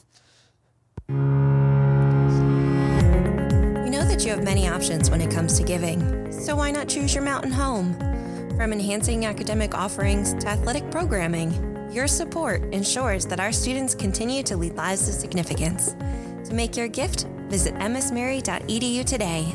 We 1.11 1.14
know 1.14 1.25
that 4.05 4.27
you 4.27 4.31
have 4.31 4.44
many 4.44 4.68
options 4.68 5.11
when 5.11 5.23
it 5.23 5.31
comes 5.31 5.57
to 5.57 5.64
giving, 5.64 6.31
so 6.31 6.57
why 6.57 6.71
not 6.71 6.87
choose 6.87 7.14
your 7.14 7.25
mountain 7.25 7.51
home? 7.51 7.94
From 8.59 8.75
enhancing 8.75 9.25
academic 9.25 9.75
offerings 9.75 10.35
to 10.35 10.49
athletic 10.49 10.90
programming, 10.90 11.90
your 11.90 12.09
support 12.09 12.62
ensures 12.75 13.25
that 13.25 13.40
our 13.40 13.53
students 13.53 13.94
continue 13.94 14.42
to 14.42 14.59
lead 14.59 14.75
lives 14.75 15.09
of 15.09 15.14
significance. 15.14 15.94
To 16.47 16.53
make 16.53 16.77
your 16.77 16.88
gift, 16.88 17.25
visit 17.49 17.75
msmary.edu 17.77 19.07
today. 19.07 19.51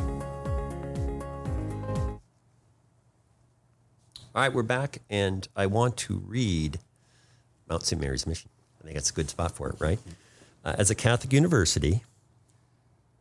All 4.33 4.41
right, 4.41 4.51
we're 4.51 4.63
back, 4.63 5.03
and 5.07 5.47
I 5.55 5.67
want 5.67 5.97
to 5.97 6.17
read 6.25 6.79
Mount 7.69 7.83
St. 7.83 8.01
Mary's 8.01 8.25
Mission. 8.25 8.49
I 8.81 8.85
think 8.85 8.95
that's 8.95 9.11
a 9.11 9.13
good 9.13 9.29
spot 9.29 9.51
for 9.51 9.69
it, 9.69 9.75
right? 9.77 9.99
Uh, 10.63 10.75
as 10.77 10.89
a 10.89 10.95
Catholic 10.95 11.33
university, 11.33 12.03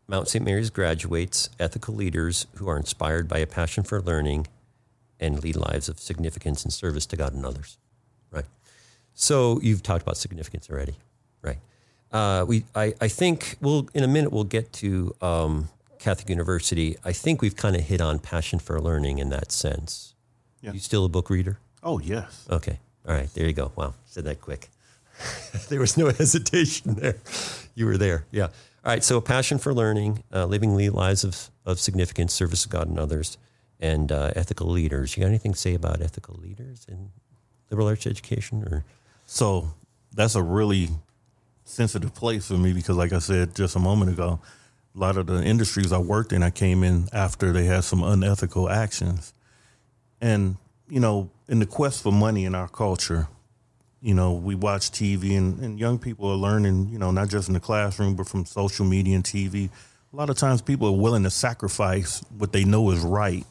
Mount 0.07 0.29
St. 0.29 0.45
Mary's 0.45 0.71
graduates 0.71 1.51
ethical 1.59 1.95
leaders 1.95 2.47
who 2.57 2.69
are 2.69 2.77
inspired 2.77 3.29
by 3.29 3.39
a 3.39 3.47
passion 3.47 3.83
for 3.83 4.01
learning 4.01 4.47
and 5.19 5.43
lead 5.43 5.57
lives 5.57 5.89
of 5.89 5.99
significance 5.99 6.65
and 6.65 6.73
service 6.73 7.07
to 7.07 7.17
God 7.17 7.33
and 7.33 7.47
others, 7.47 7.79
right? 8.31 8.45
So 9.15 9.61
you've 9.63 9.83
talked 9.83 10.03
about 10.03 10.17
significance 10.17 10.69
already, 10.71 10.97
right? 11.43 11.59
Uh, 12.11 12.45
we, 12.47 12.65
I, 12.75 12.95
I 13.01 13.09
think 13.09 13.57
we'll 13.61 13.89
in 13.95 14.05
a 14.05 14.09
minute 14.09 14.33
we'll 14.33 14.45
get 14.45 14.73
to 14.75 15.15
um, 15.23 15.69
Catholic 15.99 16.29
University. 16.29 16.97
I 17.05 17.13
think 17.13 17.41
we've 17.41 17.57
kind 17.57 17.77
of 17.77 17.83
hit 17.83 18.01
on 18.01 18.19
passion 18.19 18.59
for 18.59 18.81
learning 18.81 19.19
in 19.19 19.31
that 19.31 19.53
sense 19.53 20.13
yeah. 20.63 20.73
You 20.73 20.79
still 20.79 21.05
a 21.05 21.09
book 21.09 21.29
reader? 21.29 21.59
Oh, 21.83 21.99
yes. 21.99 22.47
Okay. 22.49 22.79
All 23.07 23.15
right. 23.15 23.29
There 23.35 23.47
you 23.47 23.53
go. 23.53 23.73
Wow. 23.75 23.95
Said 24.07 24.25
that 24.25 24.41
quick. 24.41 24.71
there 25.68 25.81
was 25.81 25.96
no 25.96 26.07
hesitation 26.07 26.94
there. 26.94 27.16
You 27.75 27.87
were 27.87 27.98
there. 27.98 28.27
Yeah. 28.31 28.46
All 28.85 28.92
right. 28.92 29.05
So, 29.05 29.16
a 29.16 29.22
passion 29.22 29.59
for 29.59 29.72
learning, 29.72 30.22
uh, 30.33 30.46
living 30.46 30.75
lives 30.75 31.25
of, 31.25 31.51
of 31.64 31.79
significance, 31.79 32.33
service 32.33 32.62
to 32.64 32.68
God 32.68 32.88
and 32.88 32.98
others, 32.98 33.38
and 33.81 34.11
uh, 34.11 34.33
ethical 34.37 34.68
leaders. 34.68 35.16
You 35.16 35.22
got 35.22 35.29
anything 35.29 35.53
to 35.53 35.59
say 35.59 35.75
about 35.75 36.01
ethical 36.03 36.37
leaders 36.37 36.87
in 36.88 37.11
liberal 37.70 37.88
arts 37.88 38.07
education? 38.07 38.62
Or 38.64 38.85
so 39.27 39.72
that's 40.14 40.35
a 40.35 40.42
really 40.42 40.88
sensitive 41.64 42.14
place 42.14 42.48
for 42.48 42.55
me 42.55 42.72
because, 42.72 42.96
like 42.96 43.12
I 43.12 43.18
said 43.18 43.55
just 43.55 43.77
a 43.77 43.81
moment 43.81 44.11
ago, 44.11 44.40
a 44.94 44.98
lot 44.98 45.16
of 45.16 45.27
the 45.27 45.42
industries 45.42 45.92
I 45.92 45.98
worked 45.98 46.33
in, 46.33 46.42
I 46.42 46.51
came 46.51 46.83
in 46.85 47.09
after 47.12 47.53
they 47.53 47.64
had 47.64 47.85
some 47.85 48.03
unethical 48.03 48.68
actions. 48.68 49.33
And, 50.20 50.57
you 50.88 51.01
know, 51.01 51.31
in 51.48 51.59
the 51.59 51.66
quest 51.66 52.03
for 52.03 52.12
money 52.12 52.44
in 52.44 52.55
our 52.55 52.68
culture, 52.68 53.29
you 54.03 54.15
know, 54.15 54.33
we 54.33 54.57
watch 54.57 54.91
TV 54.91 55.38
and, 55.38 55.61
and 55.61 55.79
young 55.79 55.99
people 55.99 56.29
are 56.29 56.37
learning, 56.37 56.88
you 56.91 56.99
know, 56.99 57.12
not 57.12 57.29
just 57.29 57.49
in 57.49 57.55
the 57.55 57.61
classroom, 57.61 58.17
but 58.17 58.29
from 58.29 58.45
social 58.45 58.85
media 58.85 59.15
and 59.15 59.25
TV. 59.25 59.71
A 60.12 60.17
lot 60.17 60.29
of 60.29 60.37
times 60.37 60.61
people 60.61 60.88
are 60.88 60.99
willing 60.99 61.23
to 61.23 61.31
sacrifice 61.31 62.23
what 62.37 62.53
they 62.53 62.65
know 62.65 62.91
is 62.91 63.01
right 63.01 63.47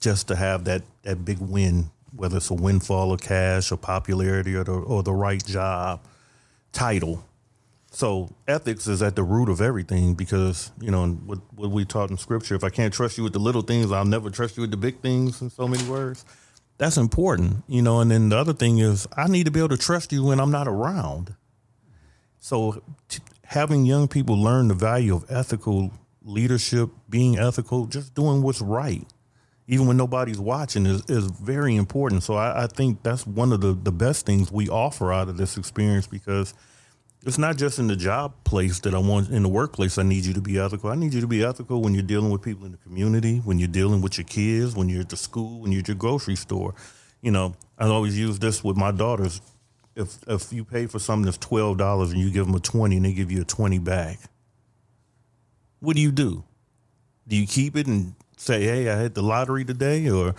just 0.00 0.28
to 0.28 0.36
have 0.36 0.64
that, 0.64 0.82
that 1.02 1.24
big 1.24 1.38
win, 1.40 1.90
whether 2.14 2.36
it's 2.36 2.50
a 2.50 2.54
windfall 2.54 3.12
of 3.12 3.20
cash 3.20 3.72
or 3.72 3.76
popularity 3.76 4.54
or 4.54 4.62
the, 4.62 4.72
or 4.72 5.02
the 5.02 5.12
right 5.12 5.44
job 5.44 6.00
title. 6.72 7.24
So 7.90 8.30
ethics 8.46 8.86
is 8.86 9.02
at 9.02 9.16
the 9.16 9.22
root 9.24 9.48
of 9.48 9.60
everything 9.60 10.14
because 10.14 10.70
you 10.78 10.90
know 10.90 11.08
what 11.08 11.38
what 11.54 11.70
we 11.70 11.86
taught 11.86 12.10
in 12.10 12.18
scripture. 12.18 12.54
If 12.54 12.62
I 12.62 12.68
can't 12.68 12.92
trust 12.92 13.16
you 13.16 13.24
with 13.24 13.32
the 13.32 13.38
little 13.38 13.62
things, 13.62 13.90
I'll 13.90 14.04
never 14.04 14.28
trust 14.30 14.56
you 14.56 14.60
with 14.60 14.70
the 14.70 14.76
big 14.76 15.00
things. 15.00 15.40
In 15.40 15.48
so 15.48 15.66
many 15.66 15.82
words, 15.88 16.24
that's 16.78 16.96
important, 16.96 17.64
you 17.68 17.82
know. 17.82 18.00
And 18.00 18.10
then 18.10 18.30
the 18.30 18.36
other 18.36 18.52
thing 18.52 18.78
is, 18.78 19.06
I 19.16 19.28
need 19.28 19.44
to 19.44 19.50
be 19.50 19.60
able 19.60 19.70
to 19.70 19.76
trust 19.76 20.12
you 20.12 20.24
when 20.24 20.40
I'm 20.40 20.50
not 20.50 20.68
around. 20.68 21.34
So 22.38 22.82
t- 23.08 23.20
having 23.44 23.84
young 23.84 24.08
people 24.08 24.40
learn 24.40 24.68
the 24.68 24.74
value 24.74 25.14
of 25.14 25.24
ethical 25.28 25.90
leadership, 26.22 26.90
being 27.08 27.38
ethical, 27.38 27.86
just 27.86 28.14
doing 28.14 28.42
what's 28.42 28.60
right, 28.60 29.06
even 29.66 29.86
when 29.86 29.96
nobody's 29.96 30.38
watching, 30.38 30.86
is, 30.86 31.02
is 31.08 31.26
very 31.26 31.76
important. 31.76 32.22
So 32.22 32.34
I, 32.34 32.64
I 32.64 32.66
think 32.68 33.02
that's 33.02 33.26
one 33.26 33.52
of 33.52 33.60
the, 33.60 33.72
the 33.72 33.92
best 33.92 34.24
things 34.24 34.50
we 34.50 34.68
offer 34.68 35.12
out 35.12 35.28
of 35.28 35.36
this 35.36 35.56
experience 35.58 36.06
because– 36.06 36.54
it's 37.24 37.38
not 37.38 37.56
just 37.56 37.78
in 37.78 37.88
the 37.88 37.96
job 37.96 38.32
place 38.44 38.80
that 38.80 38.94
I 38.94 38.98
want 38.98 39.30
in 39.30 39.42
the 39.42 39.48
workplace. 39.48 39.98
I 39.98 40.02
need 40.02 40.24
you 40.24 40.34
to 40.34 40.40
be 40.40 40.58
ethical. 40.58 40.90
I 40.90 40.94
need 40.94 41.14
you 41.14 41.20
to 41.20 41.26
be 41.26 41.44
ethical 41.44 41.82
when 41.82 41.94
you're 41.94 42.02
dealing 42.02 42.30
with 42.30 42.42
people 42.42 42.64
in 42.64 42.72
the 42.72 42.78
community, 42.78 43.38
when 43.38 43.58
you're 43.58 43.68
dealing 43.68 44.00
with 44.00 44.18
your 44.18 44.24
kids, 44.24 44.74
when 44.76 44.88
you're 44.88 45.00
at 45.00 45.08
the 45.08 45.16
school, 45.16 45.60
when 45.60 45.72
you're 45.72 45.80
at 45.80 45.88
your 45.88 45.96
grocery 45.96 46.36
store. 46.36 46.74
You 47.20 47.32
know, 47.32 47.54
I 47.78 47.86
always 47.86 48.18
use 48.18 48.38
this 48.38 48.62
with 48.62 48.76
my 48.76 48.92
daughters. 48.92 49.40
If 49.96 50.18
if 50.28 50.52
you 50.52 50.64
pay 50.64 50.86
for 50.86 50.98
something 50.98 51.24
that's 51.24 51.38
twelve 51.38 51.76
dollars 51.76 52.12
and 52.12 52.20
you 52.20 52.30
give 52.30 52.46
them 52.46 52.54
a 52.54 52.60
twenty 52.60 52.96
and 52.96 53.04
they 53.04 53.12
give 53.12 53.32
you 53.32 53.42
a 53.42 53.44
twenty 53.44 53.78
back, 53.78 54.18
what 55.80 55.96
do 55.96 56.02
you 56.02 56.12
do? 56.12 56.44
Do 57.26 57.36
you 57.36 57.46
keep 57.46 57.76
it 57.76 57.88
and 57.88 58.14
say, 58.36 58.62
"Hey, 58.62 58.88
I 58.88 59.00
hit 59.00 59.14
the 59.14 59.22
lottery 59.22 59.64
today," 59.64 60.08
or 60.08 60.36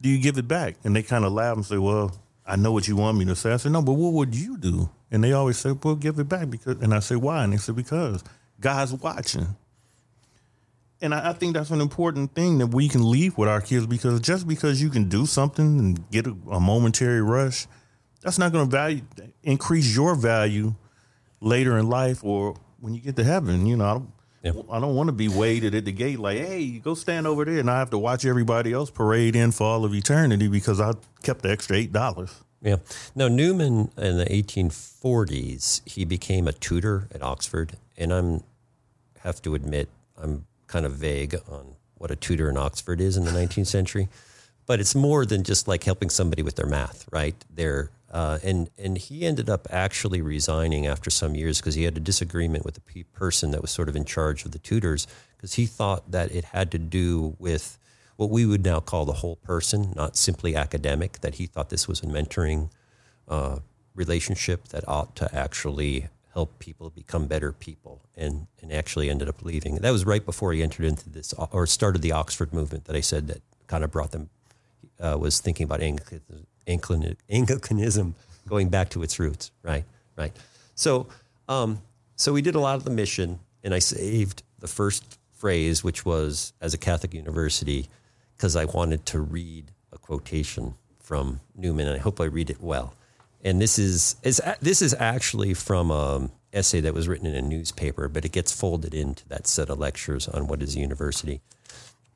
do 0.00 0.08
you 0.08 0.18
give 0.18 0.38
it 0.38 0.48
back? 0.48 0.76
And 0.84 0.96
they 0.96 1.02
kind 1.02 1.24
of 1.24 1.32
laugh 1.32 1.56
and 1.56 1.64
say, 1.64 1.78
well, 1.78 2.12
I 2.50 2.56
know 2.56 2.72
what 2.72 2.88
you 2.88 2.96
want 2.96 3.16
me 3.16 3.24
to 3.26 3.36
say. 3.36 3.52
I 3.52 3.58
said, 3.58 3.70
no, 3.70 3.80
but 3.80 3.92
what 3.92 4.12
would 4.12 4.34
you 4.34 4.58
do? 4.58 4.90
And 5.10 5.22
they 5.22 5.32
always 5.32 5.56
say, 5.56 5.70
well, 5.70 5.94
give 5.94 6.18
it 6.18 6.28
back 6.28 6.50
because. 6.50 6.80
And 6.80 6.92
I 6.92 6.98
say, 6.98 7.14
why? 7.14 7.44
And 7.44 7.52
they 7.52 7.58
said, 7.58 7.76
because 7.76 8.24
God's 8.60 8.92
watching. 8.92 9.56
And 11.00 11.14
I, 11.14 11.30
I, 11.30 11.32
think 11.32 11.54
that's 11.54 11.70
an 11.70 11.80
important 11.80 12.34
thing 12.34 12.58
that 12.58 12.66
we 12.66 12.88
can 12.88 13.08
leave 13.08 13.38
with 13.38 13.48
our 13.48 13.60
kids 13.60 13.86
because 13.86 14.20
just 14.20 14.48
because 14.48 14.82
you 14.82 14.90
can 14.90 15.08
do 15.08 15.26
something 15.26 15.78
and 15.78 16.10
get 16.10 16.26
a, 16.26 16.36
a 16.50 16.60
momentary 16.60 17.22
rush, 17.22 17.68
that's 18.20 18.38
not 18.38 18.52
going 18.52 18.68
to 18.68 18.70
value 18.70 19.02
increase 19.44 19.94
your 19.94 20.16
value 20.16 20.74
later 21.40 21.78
in 21.78 21.88
life 21.88 22.22
or 22.24 22.56
when 22.80 22.94
you 22.94 23.00
get 23.00 23.14
to 23.16 23.24
heaven. 23.24 23.64
You 23.64 23.76
know, 23.76 24.08
yeah. 24.42 24.52
I 24.70 24.80
don't 24.80 24.94
want 24.94 25.08
to 25.08 25.12
be 25.12 25.28
waited 25.28 25.74
at 25.74 25.84
the 25.84 25.92
gate 25.92 26.18
like, 26.18 26.38
hey, 26.38 26.60
you 26.60 26.80
go 26.80 26.94
stand 26.94 27.26
over 27.26 27.44
there, 27.44 27.58
and 27.58 27.70
I 27.70 27.78
have 27.78 27.90
to 27.90 27.98
watch 27.98 28.24
everybody 28.24 28.72
else 28.72 28.90
parade 28.90 29.36
in 29.36 29.52
for 29.52 29.64
all 29.64 29.84
of 29.84 29.94
eternity 29.94 30.48
because 30.48 30.80
I 30.80 30.92
kept 31.22 31.42
the 31.42 31.50
extra 31.50 31.76
eight 31.76 31.92
dollars. 31.92 32.34
Yeah. 32.62 32.76
Now 33.14 33.28
Newman 33.28 33.90
in 33.96 34.18
the 34.18 34.26
1840s, 34.26 35.88
he 35.88 36.04
became 36.04 36.46
a 36.46 36.52
tutor 36.52 37.08
at 37.14 37.22
Oxford, 37.22 37.76
and 37.96 38.12
I'm 38.12 38.42
have 39.20 39.42
to 39.42 39.54
admit 39.54 39.88
I'm 40.16 40.46
kind 40.66 40.86
of 40.86 40.92
vague 40.92 41.34
on 41.50 41.74
what 41.96 42.10
a 42.10 42.16
tutor 42.16 42.48
in 42.48 42.56
Oxford 42.56 43.00
is 43.00 43.16
in 43.16 43.24
the 43.24 43.30
19th 43.30 43.66
century, 43.66 44.08
but 44.66 44.80
it's 44.80 44.94
more 44.94 45.26
than 45.26 45.44
just 45.44 45.68
like 45.68 45.84
helping 45.84 46.08
somebody 46.08 46.42
with 46.42 46.56
their 46.56 46.66
math, 46.66 47.06
right? 47.12 47.34
They're 47.54 47.90
uh, 48.10 48.38
and 48.42 48.70
and 48.76 48.98
he 48.98 49.24
ended 49.24 49.48
up 49.48 49.68
actually 49.70 50.20
resigning 50.20 50.86
after 50.86 51.10
some 51.10 51.36
years 51.36 51.58
because 51.58 51.76
he 51.76 51.84
had 51.84 51.96
a 51.96 52.00
disagreement 52.00 52.64
with 52.64 52.74
the 52.74 52.80
pe- 52.80 53.04
person 53.04 53.52
that 53.52 53.62
was 53.62 53.70
sort 53.70 53.88
of 53.88 53.94
in 53.94 54.04
charge 54.04 54.44
of 54.44 54.50
the 54.50 54.58
tutors 54.58 55.06
because 55.36 55.54
he 55.54 55.66
thought 55.66 56.10
that 56.10 56.32
it 56.32 56.46
had 56.46 56.70
to 56.72 56.78
do 56.78 57.36
with 57.38 57.78
what 58.16 58.28
we 58.28 58.44
would 58.44 58.64
now 58.64 58.80
call 58.80 59.04
the 59.04 59.14
whole 59.14 59.36
person, 59.36 59.92
not 59.94 60.16
simply 60.16 60.56
academic. 60.56 61.20
That 61.20 61.36
he 61.36 61.46
thought 61.46 61.70
this 61.70 61.86
was 61.86 62.02
a 62.02 62.06
mentoring 62.06 62.70
uh, 63.28 63.60
relationship 63.94 64.68
that 64.68 64.86
ought 64.88 65.14
to 65.16 65.32
actually 65.34 66.08
help 66.34 66.58
people 66.58 66.90
become 66.90 67.28
better 67.28 67.52
people, 67.52 68.02
and 68.16 68.48
and 68.60 68.72
actually 68.72 69.08
ended 69.08 69.28
up 69.28 69.40
leaving. 69.44 69.76
That 69.76 69.92
was 69.92 70.04
right 70.04 70.24
before 70.26 70.52
he 70.52 70.64
entered 70.64 70.86
into 70.86 71.08
this 71.08 71.32
or 71.52 71.64
started 71.68 72.02
the 72.02 72.12
Oxford 72.12 72.52
movement 72.52 72.86
that 72.86 72.96
I 72.96 73.02
said 73.02 73.28
that 73.28 73.42
kind 73.68 73.84
of 73.84 73.92
brought 73.92 74.10
them. 74.10 74.30
Uh, 74.98 75.16
was 75.18 75.40
thinking 75.40 75.64
about 75.64 75.80
Anglicanism 75.80 76.46
Anglicanism 76.66 78.14
going 78.48 78.68
back 78.68 78.90
to 78.90 79.02
its 79.02 79.18
roots, 79.18 79.50
right? 79.62 79.84
Right. 80.16 80.32
So, 80.74 81.08
um, 81.48 81.80
so 82.16 82.32
we 82.32 82.42
did 82.42 82.54
a 82.54 82.60
lot 82.60 82.76
of 82.76 82.84
the 82.84 82.90
mission, 82.90 83.40
and 83.62 83.74
I 83.74 83.78
saved 83.78 84.42
the 84.58 84.68
first 84.68 85.18
phrase, 85.32 85.82
which 85.82 86.04
was 86.04 86.52
as 86.60 86.74
a 86.74 86.78
Catholic 86.78 87.14
university, 87.14 87.88
because 88.36 88.56
I 88.56 88.66
wanted 88.66 89.06
to 89.06 89.20
read 89.20 89.72
a 89.92 89.98
quotation 89.98 90.74
from 90.98 91.40
Newman, 91.56 91.86
and 91.86 91.96
I 91.96 91.98
hope 91.98 92.20
I 92.20 92.24
read 92.24 92.50
it 92.50 92.60
well. 92.60 92.94
And 93.42 93.60
this 93.60 93.78
is, 93.78 94.16
is 94.22 94.40
this 94.60 94.82
is 94.82 94.94
actually 94.98 95.54
from 95.54 95.90
an 95.90 96.30
essay 96.52 96.80
that 96.80 96.92
was 96.92 97.08
written 97.08 97.26
in 97.26 97.34
a 97.34 97.42
newspaper, 97.42 98.08
but 98.08 98.24
it 98.24 98.32
gets 98.32 98.52
folded 98.52 98.94
into 98.94 99.26
that 99.28 99.46
set 99.46 99.70
of 99.70 99.78
lectures 99.78 100.28
on 100.28 100.46
what 100.46 100.62
is 100.62 100.76
a 100.76 100.80
university. 100.80 101.40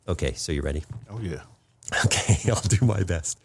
Okay, 0.07 0.35
so 0.35 0.53
you 0.53 0.63
ready? 0.63 0.85
Oh 1.11 1.21
yeah. 1.21 1.43
Okay, 2.07 2.51
I'll 2.51 2.61
do 2.61 2.85
my 2.85 3.03
best. 3.03 3.39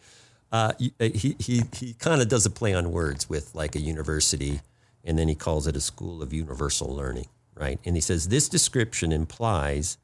Uh, 0.51 0.73
uh, 0.99 1.09
he 1.13 1.35
he 1.39 1.63
he 1.73 1.93
kind 1.93 2.21
of 2.21 2.27
does 2.27 2.45
a 2.45 2.49
play 2.49 2.73
on 2.73 2.91
words 2.91 3.29
with 3.29 3.53
like 3.53 3.75
a 3.75 3.79
university, 3.79 4.61
and 5.03 5.17
then 5.17 5.27
he 5.27 5.35
calls 5.35 5.67
it 5.67 5.75
a 5.75 5.81
school 5.81 6.23
of 6.23 6.33
universal 6.33 6.93
learning, 6.93 7.27
right? 7.55 7.79
And 7.85 7.95
he 7.95 8.01
says 8.01 8.29
this 8.29 8.49
description 8.49 9.11
implies 9.11 9.97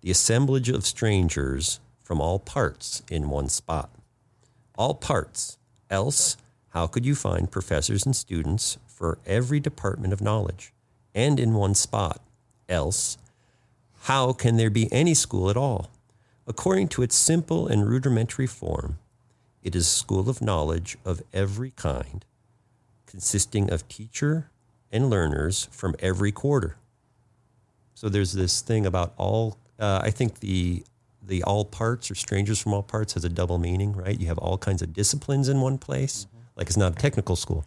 the 0.00 0.10
assemblage 0.10 0.68
of 0.68 0.84
strangers 0.84 1.80
from 2.02 2.20
all 2.20 2.38
parts 2.38 3.02
in 3.10 3.30
one 3.30 3.48
spot. 3.48 3.90
All 4.76 4.94
parts. 4.94 5.58
Else, 5.90 6.36
how 6.70 6.88
could 6.88 7.06
you 7.06 7.14
find 7.14 7.50
professors 7.50 8.04
and 8.04 8.16
students 8.16 8.78
for 8.86 9.18
every 9.26 9.60
department 9.60 10.12
of 10.12 10.20
knowledge, 10.20 10.72
and 11.14 11.38
in 11.38 11.54
one 11.54 11.74
spot? 11.74 12.20
Else, 12.68 13.16
how 14.02 14.32
can 14.32 14.56
there 14.56 14.70
be 14.70 14.92
any 14.92 15.14
school 15.14 15.48
at 15.50 15.56
all? 15.56 15.90
According 16.46 16.88
to 16.88 17.02
its 17.02 17.14
simple 17.14 17.68
and 17.68 17.88
rudimentary 17.88 18.46
form, 18.46 18.98
it 19.64 19.74
is 19.74 19.86
a 19.86 19.90
school 19.90 20.28
of 20.28 20.42
knowledge 20.42 20.96
of 21.04 21.22
every 21.32 21.70
kind, 21.70 22.24
consisting 23.06 23.72
of 23.72 23.88
teacher 23.88 24.50
and 24.92 25.10
learners 25.10 25.68
from 25.72 25.96
every 25.98 26.30
quarter. 26.30 26.76
So 27.94 28.08
there's 28.08 28.34
this 28.34 28.60
thing 28.60 28.86
about 28.86 29.14
all. 29.16 29.58
Uh, 29.78 30.00
I 30.02 30.10
think 30.10 30.40
the 30.40 30.84
the 31.26 31.42
all 31.42 31.64
parts 31.64 32.10
or 32.10 32.14
strangers 32.14 32.60
from 32.60 32.74
all 32.74 32.82
parts 32.82 33.14
has 33.14 33.24
a 33.24 33.30
double 33.30 33.58
meaning, 33.58 33.92
right? 33.92 34.20
You 34.20 34.26
have 34.26 34.38
all 34.38 34.58
kinds 34.58 34.82
of 34.82 34.92
disciplines 34.92 35.48
in 35.48 35.60
one 35.60 35.78
place, 35.78 36.26
mm-hmm. 36.26 36.44
like 36.56 36.66
it's 36.66 36.76
not 36.76 36.92
a 36.92 36.96
technical 36.96 37.34
school, 37.34 37.64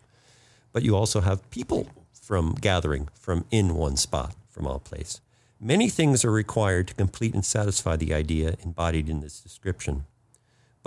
but 0.72 0.84
you 0.84 0.96
also 0.96 1.22
have 1.22 1.50
people 1.50 1.90
from 2.12 2.54
gathering 2.54 3.10
from 3.20 3.46
in 3.50 3.74
one 3.74 3.98
spot 3.98 4.36
from 4.50 4.68
all 4.68 4.80
place. 4.80 5.22
Many 5.60 5.90
things 5.90 6.24
are 6.24 6.32
required 6.32 6.90
to 6.90 6.94
complete 6.94 7.34
and 7.34 7.44
satisfy 7.44 7.96
the 7.96 8.14
idea 8.14 8.58
embodied 8.64 9.10
in 9.10 9.22
this 9.22 9.40
description. 9.40 10.06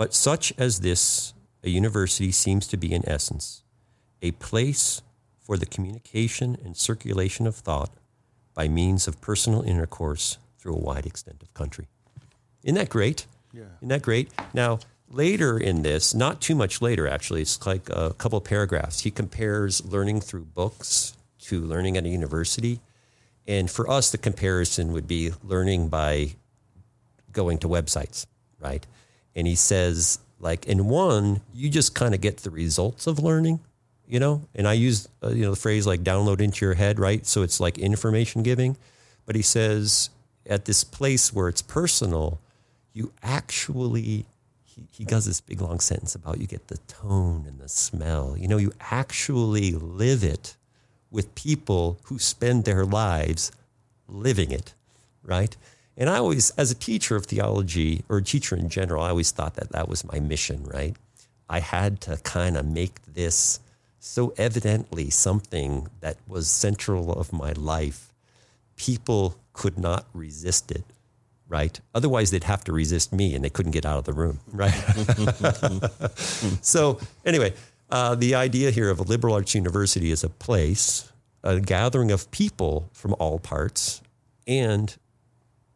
But 0.01 0.15
such 0.15 0.51
as 0.57 0.79
this, 0.79 1.35
a 1.63 1.69
university 1.69 2.31
seems 2.31 2.65
to 2.69 2.75
be 2.75 2.91
in 2.91 3.07
essence 3.07 3.61
a 4.23 4.31
place 4.31 5.03
for 5.39 5.57
the 5.57 5.67
communication 5.67 6.57
and 6.65 6.75
circulation 6.75 7.45
of 7.45 7.55
thought 7.55 7.91
by 8.55 8.67
means 8.67 9.07
of 9.07 9.21
personal 9.21 9.61
intercourse 9.61 10.39
through 10.57 10.73
a 10.73 10.79
wide 10.79 11.05
extent 11.05 11.43
of 11.43 11.53
country. 11.53 11.87
Isn't 12.63 12.79
that 12.79 12.89
great? 12.89 13.27
Yeah. 13.53 13.65
Isn't 13.77 13.89
that 13.89 14.01
great? 14.01 14.31
Now, 14.55 14.79
later 15.07 15.55
in 15.59 15.83
this, 15.83 16.15
not 16.15 16.41
too 16.41 16.55
much 16.55 16.81
later 16.81 17.07
actually, 17.07 17.43
it's 17.43 17.63
like 17.67 17.87
a 17.91 18.15
couple 18.15 18.41
paragraphs. 18.41 19.01
He 19.01 19.11
compares 19.11 19.85
learning 19.85 20.21
through 20.21 20.45
books 20.45 21.15
to 21.41 21.61
learning 21.61 21.95
at 21.95 22.05
a 22.05 22.09
university. 22.09 22.79
And 23.47 23.69
for 23.69 23.87
us, 23.87 24.09
the 24.09 24.17
comparison 24.17 24.93
would 24.93 25.07
be 25.07 25.31
learning 25.43 25.89
by 25.89 26.37
going 27.31 27.59
to 27.59 27.67
websites, 27.67 28.25
right? 28.59 28.83
And 29.35 29.47
he 29.47 29.55
says 29.55 30.19
like 30.39 30.65
in 30.65 30.87
one 30.87 31.41
you 31.53 31.69
just 31.69 31.95
kind 31.95 32.13
of 32.13 32.21
get 32.21 32.37
the 32.37 32.49
results 32.49 33.07
of 33.07 33.19
learning 33.19 33.59
you 34.11 34.19
know? 34.19 34.41
And 34.53 34.67
i 34.67 34.73
use 34.73 35.07
uh, 35.23 35.29
you 35.29 35.43
know 35.43 35.51
the 35.51 35.55
phrase 35.55 35.87
like 35.87 36.03
download 36.03 36.41
into 36.41 36.65
your 36.65 36.75
head 36.75 36.99
right? 36.99 37.25
So 37.25 37.41
it's 37.41 37.59
like 37.59 37.79
information 37.79 38.43
giving. 38.43 38.77
But 39.25 39.35
he 39.35 39.41
says 39.41 40.09
at 40.45 40.65
this 40.65 40.83
place 40.83 41.33
where 41.33 41.47
it's 41.47 41.61
personal 41.61 42.39
you 42.93 43.13
actually 43.23 44.25
he, 44.63 44.83
he 44.91 45.05
does 45.05 45.25
this 45.25 45.39
big 45.41 45.61
long 45.61 45.79
sentence 45.79 46.13
about 46.13 46.39
you 46.39 46.47
get 46.47 46.67
the 46.67 46.77
tone 46.87 47.45
and 47.47 47.59
the 47.59 47.69
smell. 47.69 48.35
You 48.37 48.49
know 48.49 48.57
you 48.57 48.73
actually 48.91 49.71
live 49.71 50.23
it 50.23 50.57
with 51.09 51.33
people 51.33 51.97
who 52.03 52.19
spend 52.19 52.65
their 52.65 52.85
lives 52.85 53.51
living 54.07 54.51
it 54.51 54.73
right 55.23 55.55
and 55.97 56.09
I 56.09 56.17
always, 56.17 56.51
as 56.51 56.71
a 56.71 56.75
teacher 56.75 57.15
of 57.15 57.25
theology 57.25 58.03
or 58.09 58.17
a 58.17 58.23
teacher 58.23 58.55
in 58.55 58.69
general, 58.69 59.03
I 59.03 59.09
always 59.09 59.31
thought 59.31 59.55
that 59.55 59.71
that 59.71 59.89
was 59.89 60.05
my 60.05 60.19
mission, 60.19 60.63
right? 60.63 60.95
I 61.49 61.59
had 61.59 61.99
to 62.01 62.17
kind 62.17 62.55
of 62.55 62.65
make 62.65 63.01
this 63.05 63.59
so 63.99 64.33
evidently 64.37 65.09
something 65.09 65.87
that 65.99 66.17
was 66.27 66.49
central 66.49 67.11
of 67.11 67.33
my 67.33 67.51
life. 67.51 68.13
People 68.77 69.35
could 69.53 69.77
not 69.77 70.07
resist 70.13 70.71
it, 70.71 70.85
right? 71.47 71.79
Otherwise, 71.93 72.31
they'd 72.31 72.45
have 72.45 72.63
to 72.63 72.71
resist 72.71 73.11
me 73.13 73.35
and 73.35 73.43
they 73.43 73.49
couldn't 73.49 73.73
get 73.73 73.85
out 73.85 73.99
of 73.99 74.05
the 74.05 74.13
room, 74.13 74.39
right? 74.51 74.71
so, 76.61 76.99
anyway, 77.25 77.53
uh, 77.89 78.15
the 78.15 78.33
idea 78.33 78.71
here 78.71 78.89
of 78.89 78.99
a 78.99 79.03
liberal 79.03 79.35
arts 79.35 79.53
university 79.53 80.09
is 80.09 80.23
a 80.23 80.29
place, 80.29 81.11
a 81.43 81.59
gathering 81.59 82.11
of 82.11 82.31
people 82.31 82.89
from 82.93 83.13
all 83.19 83.37
parts, 83.37 84.01
and 84.47 84.95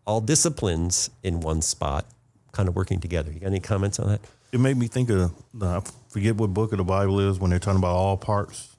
all 0.05 0.21
disciplines 0.21 1.09
in 1.23 1.39
one 1.39 1.61
spot, 1.61 2.05
kind 2.51 2.69
of 2.69 2.75
working 2.75 2.99
together. 2.99 3.31
You 3.31 3.39
got 3.39 3.47
any 3.47 3.59
comments 3.59 3.99
on 3.99 4.09
that? 4.09 4.21
It 4.51 4.59
made 4.59 4.77
me 4.77 4.87
think 4.87 5.09
of 5.09 5.33
I 5.61 5.81
forget 6.09 6.35
what 6.35 6.53
book 6.53 6.71
of 6.71 6.77
the 6.77 6.83
Bible 6.83 7.19
is 7.19 7.39
when 7.39 7.49
they're 7.49 7.59
talking 7.59 7.79
about 7.79 7.95
all 7.95 8.17
parts. 8.17 8.75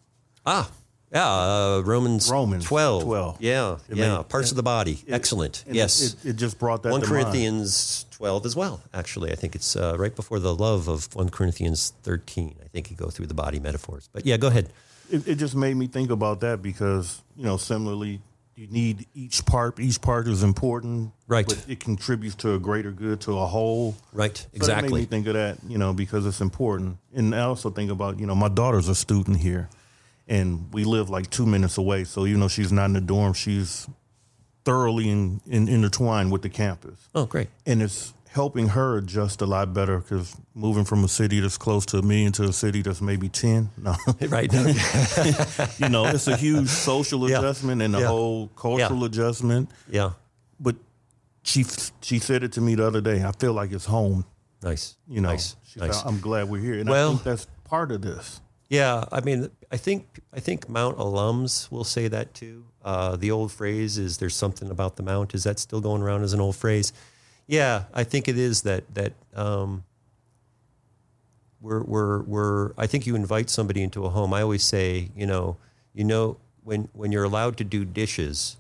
Ah, 0.47 0.71
yeah, 1.13 1.29
uh, 1.29 1.83
Romans, 1.85 2.31
Romans 2.31 2.65
12. 2.65 3.05
12. 3.05 3.37
Yeah, 3.41 3.77
it 3.89 3.97
yeah, 3.97 4.17
made, 4.17 4.29
parts 4.29 4.51
of 4.51 4.57
the 4.57 4.63
body. 4.63 4.99
It, 5.07 5.15
Excellent. 5.15 5.65
yes. 5.71 6.15
It, 6.25 6.31
it, 6.31 6.37
just 6.37 6.59
brought 6.59 6.83
that 6.83 6.93
1 6.93 7.03
Corinthians 7.03 8.05
mind. 8.11 8.17
12 8.17 8.47
as 8.47 8.57
well, 8.57 8.83
actually. 8.93 9.31
I 9.31 9.37
think 9.37 9.55
it's 9.55 9.77
uh, 9.77 9.97
right 9.99 10.15
before 10.15 10.41
the 10.41 10.55
love 10.55 10.89
of 10.89 11.15
1 11.15 11.31
Corinthians 11.31 11.93
13. 12.03 12.57
I 12.63 12.69
think 12.69 12.91
you 12.91 12.97
go 12.97 13.09
through 13.09 13.27
the 13.27 13.35
body 13.35 13.61
metaphors. 13.61 14.09
But 14.13 14.27
yeah, 14.27 14.37
go 14.37 14.49
ahead. 14.49 14.71
It, 15.09 15.37
just 15.37 15.55
made 15.55 15.77
me 15.77 15.87
think 15.87 16.11
about 16.11 16.41
that 16.41 16.61
because, 16.61 17.23
you 17.37 17.45
know, 17.45 17.57
similarly 17.57 18.21
you 18.57 18.67
need 18.69 19.07
each 19.15 19.45
part. 19.45 19.79
Each 19.79 20.01
part 20.01 20.27
is 20.29 20.43
important, 20.43 21.13
right? 21.29 21.47
But 21.47 21.65
it 21.69 21.79
contributes 21.79 22.35
to 22.37 22.55
a 22.55 22.59
greater 22.59 22.91
good, 22.91 23.21
to 23.23 23.39
a 23.39 23.47
whole, 23.47 23.95
right? 24.15 24.37
So 24.37 24.49
exactly. 24.55 24.89
That 24.89 24.95
made 24.95 25.01
me 25.01 25.05
think 25.05 25.27
of 25.27 25.35
that, 25.35 25.59
you 25.69 25.77
know, 25.77 25.93
because 25.93 26.25
it's 26.25 26.41
important. 26.41 26.97
And 27.15 27.35
I 27.35 27.43
also 27.43 27.71
think 27.71 27.91
about, 27.91 28.19
you 28.19 28.27
know, 28.27 28.35
my 28.35 28.49
daughter's 28.49 28.89
a 28.89 28.95
student 28.95 29.37
here, 29.37 29.69
and 30.27 30.73
we 30.73 30.85
live 30.85 31.11
like 31.11 31.29
two 31.29 31.45
minutes 31.45 31.77
away. 31.77 32.05
So 32.05 32.27
even 32.27 32.41
though 32.41 32.49
she's 32.49 32.73
not 32.73 32.87
in 32.87 32.95
the 32.95 33.03
dorm, 33.03 33.35
she's 33.35 33.87
thoroughly 34.65 35.11
in, 35.11 35.43
in, 35.47 35.69
intertwined 35.69 36.33
with 36.33 36.41
the 36.41 36.49
campus. 36.49 37.09
Oh, 37.15 37.27
great! 37.27 37.49
And 37.67 37.83
it's 37.83 38.15
helping 38.37 38.69
her 38.69 38.99
adjust 38.99 39.41
a 39.41 39.47
lot 39.47 39.73
better 39.73 39.99
because 39.99 40.37
moving 40.55 40.85
from 40.85 41.03
a 41.03 41.09
city 41.09 41.41
that's 41.41 41.57
close 41.57 41.87
to 41.87 42.03
me 42.03 42.27
into 42.27 42.43
a 42.43 42.53
city 42.53 42.83
that's 42.83 43.01
maybe 43.01 43.31
10 43.31 43.71
no. 43.79 43.97
Right. 44.29 44.53
You 45.83 45.89
know 45.89 46.05
it's 46.05 46.29
a 46.29 46.37
huge 46.37 46.69
social 46.69 47.29
yeah. 47.29 47.39
adjustment 47.39 47.81
and 47.81 47.97
a 47.97 48.01
yeah. 48.01 48.07
whole 48.07 48.49
cultural 48.49 49.01
yeah. 49.01 49.07
adjustment. 49.07 49.71
Yeah. 49.89 50.11
But 50.61 50.77
she 51.43 51.65
she 52.03 52.19
said 52.19 52.45
it 52.45 52.53
to 52.53 52.61
me 52.61 52.75
the 52.75 52.87
other 52.87 53.01
day 53.01 53.25
i 53.25 53.33
feel 53.33 53.55
like 53.55 53.73
it's 53.73 53.87
home. 53.87 54.27
Nice. 54.63 54.97
You 55.09 55.23
know 55.23 55.31
nice. 55.31 55.57
nice. 55.75 56.05
I'm 56.05 56.21
glad 56.21 56.51
we're 56.51 56.61
here. 56.61 56.79
And 56.79 56.91
well, 56.91 57.09
i 57.09 57.13
think 57.13 57.25
that's 57.25 57.47
part 57.65 57.91
of 57.91 58.03
this. 58.03 58.43
Yeah. 58.69 59.05
I 59.11 59.23
mean 59.23 59.51
i 59.73 59.79
think 59.79 60.21
i 60.35 60.41
think 60.41 60.69
mount 60.69 60.99
alums 60.99 61.71
will 61.73 61.89
say 61.97 62.09
that 62.09 62.35
too. 62.35 62.67
Uh, 62.85 63.17
the 63.17 63.31
old 63.31 63.51
phrase 63.51 63.97
is 63.97 64.19
there's 64.19 64.37
something 64.37 64.71
about 64.71 64.97
the 64.97 65.03
mount. 65.03 65.35
Is 65.35 65.45
that 65.45 65.59
still 65.59 65.81
going 65.81 66.03
around 66.03 66.23
as 66.23 66.35
an 66.35 66.41
old 66.41 66.57
phrase 66.57 66.93
yeah, 67.47 67.85
I 67.95 68.05
think 68.05 68.29
it 68.29 68.39
is 68.39 68.63
that 68.63 68.83
that 68.95 69.13
um, 69.35 69.85
we're 71.61 71.83
we're 71.83 72.23
we're. 72.23 72.73
I 72.77 72.87
think 72.87 73.07
you 73.07 73.15
invite 73.15 73.51
somebody 73.51 73.83
into 73.83 74.05
a 74.05 74.11
home. 74.11 74.35
I 74.35 74.43
always 74.43 74.65
say, 74.65 75.11
you 75.17 75.27
know, 75.27 75.57
you 75.95 76.05
know, 76.05 76.39
when 76.65 76.89
when 76.93 77.13
you're 77.13 77.25
allowed 77.25 77.57
to 77.59 77.65
do 77.65 77.85
dishes, 77.85 78.57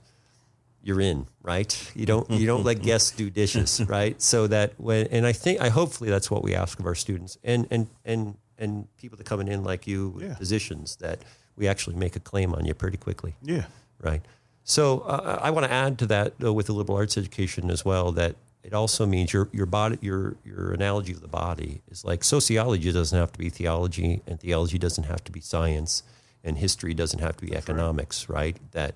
you're 0.83 1.01
in, 1.01 1.27
right? 1.43 1.93
You 1.95 2.07
don't 2.07 2.31
you 2.31 2.47
don't 2.47 2.65
let 2.65 2.83
guests 2.91 3.11
do 3.11 3.29
dishes, 3.29 3.83
right? 3.87 4.21
So 4.23 4.47
that 4.47 4.75
when 4.79 5.09
and 5.09 5.27
I 5.27 5.33
think 5.33 5.61
I 5.61 5.69
hopefully 5.69 6.11
that's 6.11 6.31
what 6.31 6.43
we 6.43 6.55
ask 6.55 6.79
of 6.79 6.87
our 6.87 6.95
students 6.95 7.39
and 7.43 7.67
and 7.71 7.89
and 8.05 8.37
and 8.59 8.87
people 8.97 9.19
that 9.19 9.25
coming 9.25 9.49
in 9.49 9.65
like 9.65 9.87
you, 9.87 10.19
yeah. 10.21 10.35
physicians, 10.35 10.97
that 10.97 11.19
we 11.57 11.69
actually 11.69 11.97
make 11.97 12.17
a 12.17 12.21
claim 12.21 12.55
on 12.55 12.65
you 12.65 12.73
pretty 12.73 12.97
quickly. 12.97 13.35
Yeah. 13.43 13.65
Right. 14.01 14.23
So 14.65 15.01
uh, 15.01 15.39
I 15.43 15.51
want 15.51 15.67
to 15.67 15.73
add 15.73 15.99
to 15.99 16.07
that 16.07 16.39
though, 16.39 16.53
with 16.53 16.67
the 16.67 16.73
liberal 16.73 16.99
arts 16.99 17.19
education 17.19 17.71
as 17.71 17.85
well 17.85 18.13
that 18.13 18.37
it 18.67 18.75
also 18.75 19.07
means 19.07 19.33
your 19.33 19.49
your 19.53 19.67
body 19.67 19.97
your 20.01 20.37
your 20.45 20.73
analogy 20.73 21.13
of 21.13 21.21
the 21.21 21.29
body 21.29 21.83
is 21.89 22.05
like 22.05 22.25
sociology 22.25 22.91
doesn't 22.91 23.19
have 23.19 23.33
to 23.33 23.39
be 23.39 23.49
theology 23.49 24.23
and 24.27 24.41
theology 24.41 24.77
doesn't 24.79 25.05
have 25.05 25.23
to 25.25 25.31
be 25.33 25.41
science 25.41 26.03
and 26.43 26.59
history 26.59 26.93
doesn't 26.93 27.21
have 27.21 27.37
to 27.37 27.45
be 27.45 27.53
That's 27.53 27.65
economics 27.65 28.29
right, 28.29 28.37
right? 28.37 28.73
that 28.73 28.95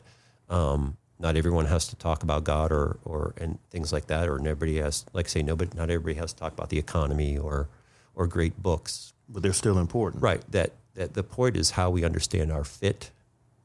um, 0.49 0.97
not 1.19 1.37
everyone 1.37 1.67
has 1.67 1.87
to 1.89 1.97
talk 1.97 2.23
about 2.25 2.43
God 2.43 2.73
or 2.73 2.99
or 3.05 3.35
and 3.39 3.59
things 3.71 3.93
like 3.93 4.09
that 4.09 4.29
or 4.29 4.41
nobody 4.41 4.79
has 4.79 5.07
like 5.13 5.29
say 5.29 5.43
nobody 5.43 5.71
not 5.77 5.89
everybody 5.89 6.15
has 6.15 6.33
to 6.33 6.39
talk 6.41 6.53
about 6.53 6.71
the 6.71 6.79
economy 6.79 7.39
or 7.39 7.69
or 8.15 8.27
great 8.27 8.61
books. 8.61 9.13
But 9.29 9.43
they're 9.45 9.53
still 9.53 9.79
important. 9.79 10.23
Right 10.23 10.43
that 10.51 10.73
that 10.95 11.15
the 11.15 11.23
point 11.23 11.57
is 11.57 11.71
how 11.71 11.91
we 11.91 12.05
understand 12.05 12.51
our 12.51 12.65
fit 12.65 13.13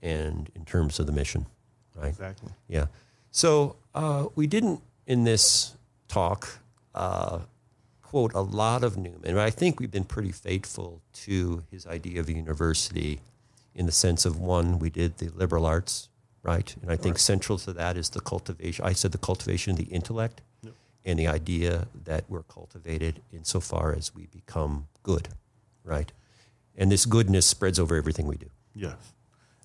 and 0.03 0.51
in 0.55 0.65
terms 0.65 0.99
of 0.99 1.07
the 1.07 1.11
mission 1.11 1.47
right? 1.95 2.09
Exactly. 2.09 2.51
Yeah. 2.67 2.87
So 3.31 3.77
uh, 3.93 4.27
we 4.35 4.47
didn't 4.47 4.81
in 5.07 5.23
this 5.23 5.75
talk 6.07 6.59
uh, 6.93 7.39
quote 8.01 8.33
a 8.33 8.41
lot 8.41 8.83
of 8.83 8.97
Newman. 8.97 9.37
I 9.37 9.49
think 9.49 9.79
we've 9.79 9.91
been 9.91 10.05
pretty 10.05 10.31
faithful 10.31 11.01
to 11.25 11.63
his 11.69 11.85
idea 11.85 12.19
of 12.19 12.29
a 12.29 12.33
university 12.33 13.19
in 13.75 13.85
the 13.85 13.91
sense 13.91 14.25
of 14.25 14.39
one, 14.39 14.79
we 14.79 14.89
did 14.89 15.17
the 15.17 15.27
liberal 15.29 15.65
arts, 15.65 16.07
right? 16.41 16.73
And 16.81 16.89
I 16.89 16.95
think 16.95 17.15
right. 17.15 17.19
central 17.19 17.57
to 17.59 17.73
that 17.73 17.97
is 17.97 18.09
the 18.09 18.21
cultivation. 18.21 18.85
I 18.85 18.93
said 18.93 19.11
the 19.11 19.17
cultivation 19.17 19.71
of 19.71 19.77
the 19.77 19.83
intellect 19.83 20.41
yep. 20.63 20.73
and 21.03 21.19
the 21.19 21.27
idea 21.27 21.87
that 22.05 22.23
we're 22.29 22.43
cultivated 22.43 23.21
insofar 23.33 23.93
as 23.93 24.15
we 24.15 24.27
become 24.27 24.87
good, 25.03 25.27
right? 25.83 26.11
And 26.77 26.89
this 26.89 27.05
goodness 27.05 27.45
spreads 27.45 27.77
over 27.77 27.95
everything 27.97 28.27
we 28.27 28.37
do. 28.37 28.49
Yes. 28.73 28.95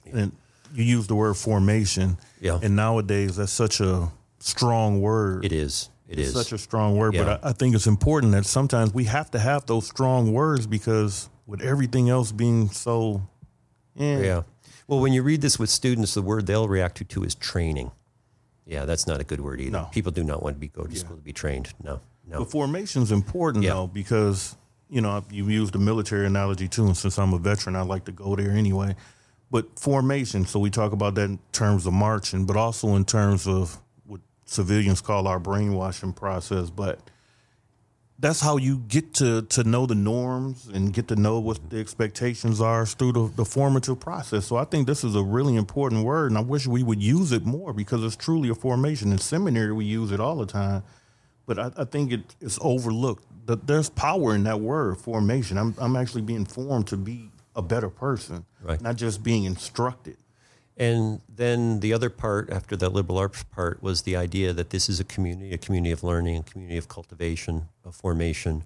Yeah. 0.05 0.17
And 0.17 0.33
you 0.75 0.83
use 0.83 1.07
the 1.07 1.15
word 1.15 1.35
formation. 1.35 2.19
Yeah. 2.41 2.59
And 2.61 2.75
nowadays 2.75 3.37
that's 3.37 3.53
such 3.53 3.81
a 3.81 4.09
strong 4.41 5.01
word. 5.01 5.45
It 5.45 5.53
is. 5.53 5.89
It 6.11 6.19
it's 6.19 6.31
is. 6.31 6.35
such 6.35 6.53
a 6.53 6.59
strong 6.59 6.97
word, 6.97 7.15
yeah. 7.15 7.23
but 7.23 7.45
I, 7.45 7.51
I, 7.51 7.53
think 7.53 7.77
it's 7.77 7.87
important 7.87 8.33
that 8.33 8.45
sometimes 8.45 8.93
we 8.93 9.05
have 9.05 9.31
to 9.31 9.39
have 9.39 9.67
those 9.67 9.87
strong 9.87 10.33
words 10.33 10.67
because 10.67 11.31
with 11.47 11.63
everything 11.63 12.11
else 12.11 12.33
being 12.33 12.69
so, 12.69 13.23
eh. 13.97 14.19
yeah. 14.21 14.43
Well, 14.89 14.99
when 14.99 15.13
you 15.13 15.23
read 15.23 15.41
this 15.41 15.57
with 15.57 15.71
students, 15.71 16.15
the 16.15 16.23
word 16.23 16.49
they'll 16.49 16.67
react 16.67 16.97
to 16.97 17.05
too 17.05 17.23
is 17.23 17.37
training. 17.37 17.93
Yeah, 18.67 18.87
that's 18.87 19.07
not 19.07 19.21
a 19.21 19.25
good 19.25 19.41
word 19.41 19.61
either. 19.61 19.71
No. 19.71 19.89
People 19.93 20.11
do 20.11 20.25
not 20.25 20.43
want 20.43 20.57
to 20.57 20.61
be 20.61 20.67
go 20.67 20.83
to 20.83 20.93
yeah. 20.93 20.99
school 20.99 21.15
to 21.15 21.23
be 21.23 21.33
trained. 21.33 21.73
No, 21.81 22.01
no. 22.27 22.41
The 22.41 22.45
formation's 22.45 23.13
important 23.13 23.63
yeah. 23.63 23.75
though 23.75 23.87
because 23.87 24.57
you 24.89 25.01
know 25.01 25.25
you 25.31 25.47
used 25.47 25.75
the 25.75 25.79
military 25.79 26.27
analogy 26.27 26.67
too, 26.67 26.87
and 26.87 26.97
since 26.97 27.21
I'm 27.21 27.35
a 27.35 27.39
veteran, 27.39 27.77
I 27.77 27.83
like 27.83 28.05
to 28.07 28.13
go 28.13 28.35
there 28.35 28.51
anyway. 28.51 28.97
But 29.49 29.79
formation, 29.79 30.45
so 30.45 30.59
we 30.59 30.71
talk 30.71 30.91
about 30.91 31.15
that 31.15 31.25
in 31.25 31.39
terms 31.53 31.87
of 31.87 31.93
marching, 31.93 32.47
but 32.47 32.57
also 32.57 32.97
in 32.97 33.05
terms 33.05 33.47
of 33.47 33.79
civilians 34.51 35.01
call 35.01 35.29
our 35.29 35.39
brainwashing 35.39 36.13
process, 36.13 36.71
but 36.71 36.99
that's 38.19 38.41
how 38.41 38.57
you 38.59 38.79
get 38.79 39.15
to 39.15 39.43
to 39.43 39.65
know 39.65 39.87
the 39.87 39.95
norms 39.95 40.69
and 40.69 40.93
get 40.93 41.09
to 41.09 41.17
know 41.17 41.39
what 41.41 41.71
the 41.71 41.79
expectations 41.79 42.61
are 42.61 42.85
through 42.85 43.13
the, 43.13 43.33
the, 43.37 43.45
formative 43.45 43.99
process. 43.99 44.47
So 44.47 44.57
I 44.57 44.65
think 44.65 44.87
this 44.87 45.05
is 45.05 45.15
a 45.15 45.23
really 45.23 45.57
important 45.57 46.05
word, 46.05 46.31
and 46.31 46.37
I 46.37 46.43
wish 46.43 46.67
we 46.67 46.83
would 46.83 47.03
use 47.03 47.33
it 47.33 47.47
more 47.47 47.73
because 47.73 48.05
it's 48.05 48.17
truly 48.17 48.51
a 48.51 48.55
formation. 48.55 49.13
In 49.13 49.19
seminary, 49.19 49.73
we 49.73 49.87
use 49.87 50.13
it 50.13 50.21
all 50.21 50.37
the 50.37 50.47
time, 50.47 50.83
but 51.47 51.59
I, 51.59 51.71
I 51.79 51.85
think 51.85 52.13
it, 52.13 52.37
it's 52.41 52.59
overlooked. 52.61 53.25
That 53.47 53.67
there's 53.67 53.89
power 53.89 54.35
in 54.35 54.45
that 54.45 54.61
word, 54.61 54.99
formation. 54.99 55.57
I'm 55.57 55.75
I'm 55.79 55.97
actually 55.97 56.23
being 56.23 56.45
formed 56.45 56.89
to 56.89 56.97
be 56.97 57.31
a 57.57 57.63
better 57.63 57.89
person, 57.89 58.45
right. 58.63 58.81
not 58.81 58.97
just 58.97 59.23
being 59.23 59.45
instructed. 59.45 60.17
And 60.81 61.21
then 61.29 61.81
the 61.81 61.93
other 61.93 62.09
part, 62.09 62.49
after 62.49 62.75
that 62.75 62.95
liberal 62.95 63.19
arts 63.19 63.43
part, 63.43 63.83
was 63.83 64.01
the 64.01 64.17
idea 64.17 64.55
that 64.55 64.71
this 64.71 64.89
is 64.89 64.99
a 64.99 65.05
community, 65.05 65.53
a 65.53 65.59
community 65.59 65.93
of 65.93 66.03
learning, 66.03 66.39
a 66.39 66.43
community 66.43 66.79
of 66.79 66.89
cultivation, 66.89 67.69
of 67.85 67.95
formation, 67.95 68.65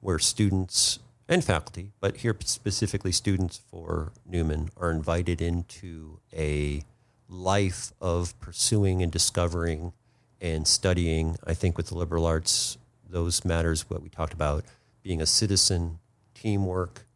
where 0.00 0.18
students 0.18 0.98
and 1.28 1.44
faculty, 1.44 1.92
but 2.00 2.16
here 2.18 2.36
specifically 2.40 3.12
students 3.12 3.60
for 3.70 4.10
Newman, 4.26 4.70
are 4.76 4.90
invited 4.90 5.40
into 5.40 6.18
a 6.32 6.82
life 7.28 7.92
of 8.00 8.38
pursuing 8.40 9.00
and 9.00 9.12
discovering 9.12 9.92
and 10.40 10.66
studying. 10.66 11.36
I 11.46 11.54
think 11.54 11.76
with 11.76 11.86
the 11.86 11.94
liberal 11.96 12.26
arts, 12.26 12.78
those 13.08 13.44
matters, 13.44 13.88
what 13.88 14.02
we 14.02 14.08
talked 14.08 14.34
about, 14.34 14.64
being 15.04 15.22
a 15.22 15.26
citizen, 15.26 16.00
teamwork, 16.34 17.06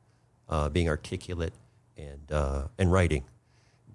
uh, 0.49 0.69
being 0.69 0.89
articulate, 0.89 1.55
and, 1.97 2.31
uh, 2.31 2.69
and 2.79 2.93
writing 2.93 3.25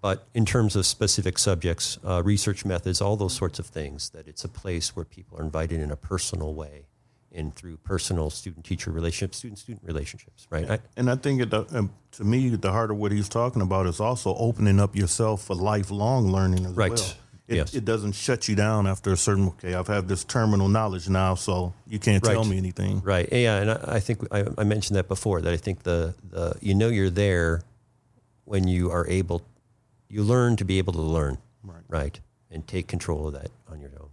but 0.04 0.28
in 0.34 0.46
terms 0.46 0.76
of 0.76 0.86
specific 0.86 1.38
subjects, 1.38 1.98
uh, 2.06 2.22
research 2.26 2.66
methods, 2.66 3.00
all 3.00 3.16
those 3.16 3.32
sorts 3.32 3.58
of 3.58 3.68
things, 3.68 4.10
that 4.10 4.28
it's 4.28 4.44
a 4.44 4.50
place 4.50 4.98
where 4.98 5.06
people 5.06 5.40
are 5.40 5.42
invited 5.42 5.80
in 5.80 5.92
a 5.92 5.96
personal 5.96 6.54
way 6.54 6.88
and 7.32 7.56
through 7.56 7.78
personal 7.78 8.30
student-teacher 8.30 8.92
relationships, 8.92 9.38
student-student 9.38 9.82
relationships, 9.86 10.46
right? 10.50 10.70
I, 10.70 10.80
and 10.98 11.10
I 11.10 11.16
think 11.16 11.50
the, 11.50 11.66
um, 11.72 11.90
to 12.12 12.26
me, 12.26 12.50
the 12.50 12.74
heart 12.74 12.92
of 12.92 12.98
what 12.98 13.14
he's 13.14 13.30
talking 13.30 13.62
about 13.62 13.88
is 13.88 14.02
also 14.02 14.36
opening 14.36 14.78
up 14.78 14.94
yourself 14.94 15.46
for 15.46 15.56
lifelong 15.56 16.30
learning 16.30 16.66
as 16.66 16.74
right. 16.74 16.92
well. 16.92 17.14
It, 17.48 17.56
yes. 17.56 17.74
it 17.74 17.86
doesn't 17.86 18.12
shut 18.12 18.50
you 18.50 18.56
down 18.56 18.88
after 18.88 19.12
a 19.12 19.18
certain 19.18 19.50
okay 19.50 19.74
i've 19.74 19.88
had 19.88 20.08
this 20.08 20.24
terminal 20.24 20.70
knowledge 20.70 21.10
now 21.10 21.36
so 21.36 21.74
you 21.86 22.00
can't 22.00 22.26
right. 22.26 22.32
tell 22.32 22.46
me 22.46 22.58
anything 22.58 23.02
right 23.02 23.28
yeah 23.34 23.58
and 23.58 23.70
i, 23.70 23.96
I 23.96 24.00
think 24.00 24.26
I, 24.32 24.46
I, 24.58 24.64
mentioned 24.64 24.96
that 24.96 25.10
before 25.10 25.42
that 25.42 25.52
i 25.52 25.58
think 25.58 25.84
the, 25.84 26.16
the 26.30 26.56
you 26.62 26.74
know 26.74 26.88
you're 26.88 27.10
there 27.10 27.62
when 28.46 28.70
you 28.70 28.92
are 28.92 29.06
able 29.10 29.42
you 30.14 30.22
learn 30.22 30.56
to 30.58 30.64
be 30.64 30.78
able 30.78 30.94
to 30.94 31.02
learn, 31.02 31.40
right? 31.64 31.84
right? 31.90 32.20
And 32.52 32.68
take 32.68 32.88
control 32.88 33.28
of 33.28 33.34
that 33.34 33.50
on 33.68 33.82
your 33.82 33.90
own. 34.00 34.10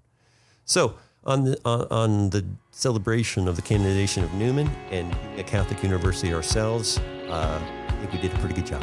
So 0.65 0.95
on 1.25 1.45
the 1.45 1.61
on, 1.67 1.87
on 1.91 2.31
the 2.31 2.43
celebration 2.71 3.47
of 3.47 3.57
the 3.57 3.63
canonization 3.63 4.25
of 4.25 4.33
Newman 4.33 4.69
and 4.91 5.15
at 5.39 5.47
Catholic 5.47 5.83
University 5.83 6.33
ourselves, 6.33 6.99
uh, 7.29 7.61
I 7.87 7.93
think 8.01 8.13
we 8.15 8.19
did 8.19 8.33
a 8.33 8.39
pretty 8.39 8.55
good 8.55 8.67
job. 8.67 8.83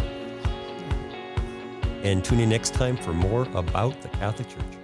And 2.03 2.23
tune 2.23 2.39
in 2.39 2.49
next 2.49 2.75
time 2.75 2.95
for 2.95 3.13
more 3.13 3.47
about 3.55 3.99
the 4.03 4.09
Catholic 4.09 4.47
Church. 4.49 4.76